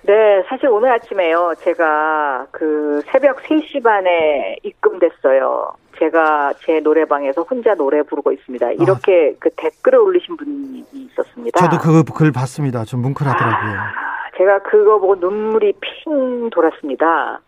[0.09, 1.53] 네, 사실 오늘 아침에요.
[1.59, 5.71] 제가 그 새벽 3시 반에 입금됐어요.
[5.99, 8.71] 제가 제 노래방에서 혼자 노래 부르고 있습니다.
[8.73, 11.61] 이렇게 그 댓글을 올리신 분이 있었습니다.
[11.61, 12.85] 저도 그 글 봤습니다.
[12.85, 13.73] 좀 뭉클하더라고요.
[13.79, 13.93] 아,
[14.39, 17.41] 제가 그거 보고 눈물이 핑 돌았습니다.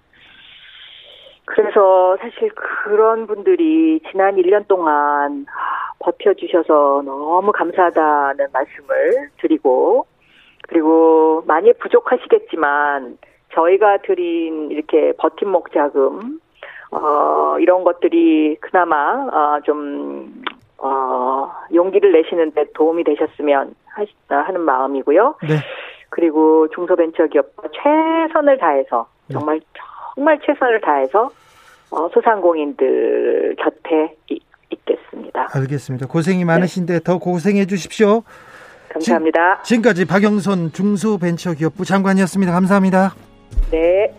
[1.47, 2.51] 그래서 사실
[2.85, 10.05] 그런 분들이 지난 1년 동안 아, 버텨주셔서 너무 감사하다는 말씀을 드리고,
[10.75, 13.19] 그리고 많이 부족하시겠지만,
[13.53, 16.39] 저희가 드린 이렇게 버팀목 자금,
[16.93, 20.33] 어, 이런 것들이 그나마, 어, 좀,
[20.79, 25.35] 어, 용기를 내시는데 도움이 되셨으면 하시, 하는 마음이고요.
[25.43, 25.57] 네.
[26.09, 29.61] 그리고 중소벤처기업과 최선을 다해서 정말
[30.15, 31.31] 정말 최선을 다해서
[31.91, 34.41] 어, 소상공인들 곁에 이-
[34.71, 35.49] 있겠습니다.
[35.53, 36.07] 알겠습니다.
[36.07, 38.23] 고생이 많으신데 더 고생해 주십시오.
[38.93, 39.63] 감사합니다.
[39.63, 42.53] 지 금까지 박영선 중소벤처기업부 장관이었습니다.
[42.53, 43.15] 감사합니다.
[43.71, 44.13] 네.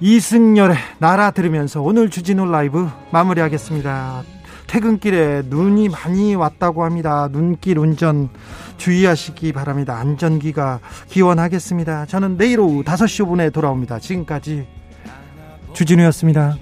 [0.00, 4.22] 이승열의 나라 들으면서 오늘 주진우 라이브 마무리하겠습니다.
[4.68, 7.28] 퇴근길에 눈이 많이 왔다고 합니다.
[7.32, 8.28] 눈길 운전
[8.76, 9.96] 주의하시기 바랍니다.
[9.96, 12.06] 안전기가 기원하겠습니다.
[12.06, 13.98] 저는 내일 오후 5시 5분에 돌아옵니다.
[13.98, 14.68] 지금까지
[15.72, 16.56] 주진우였습니다.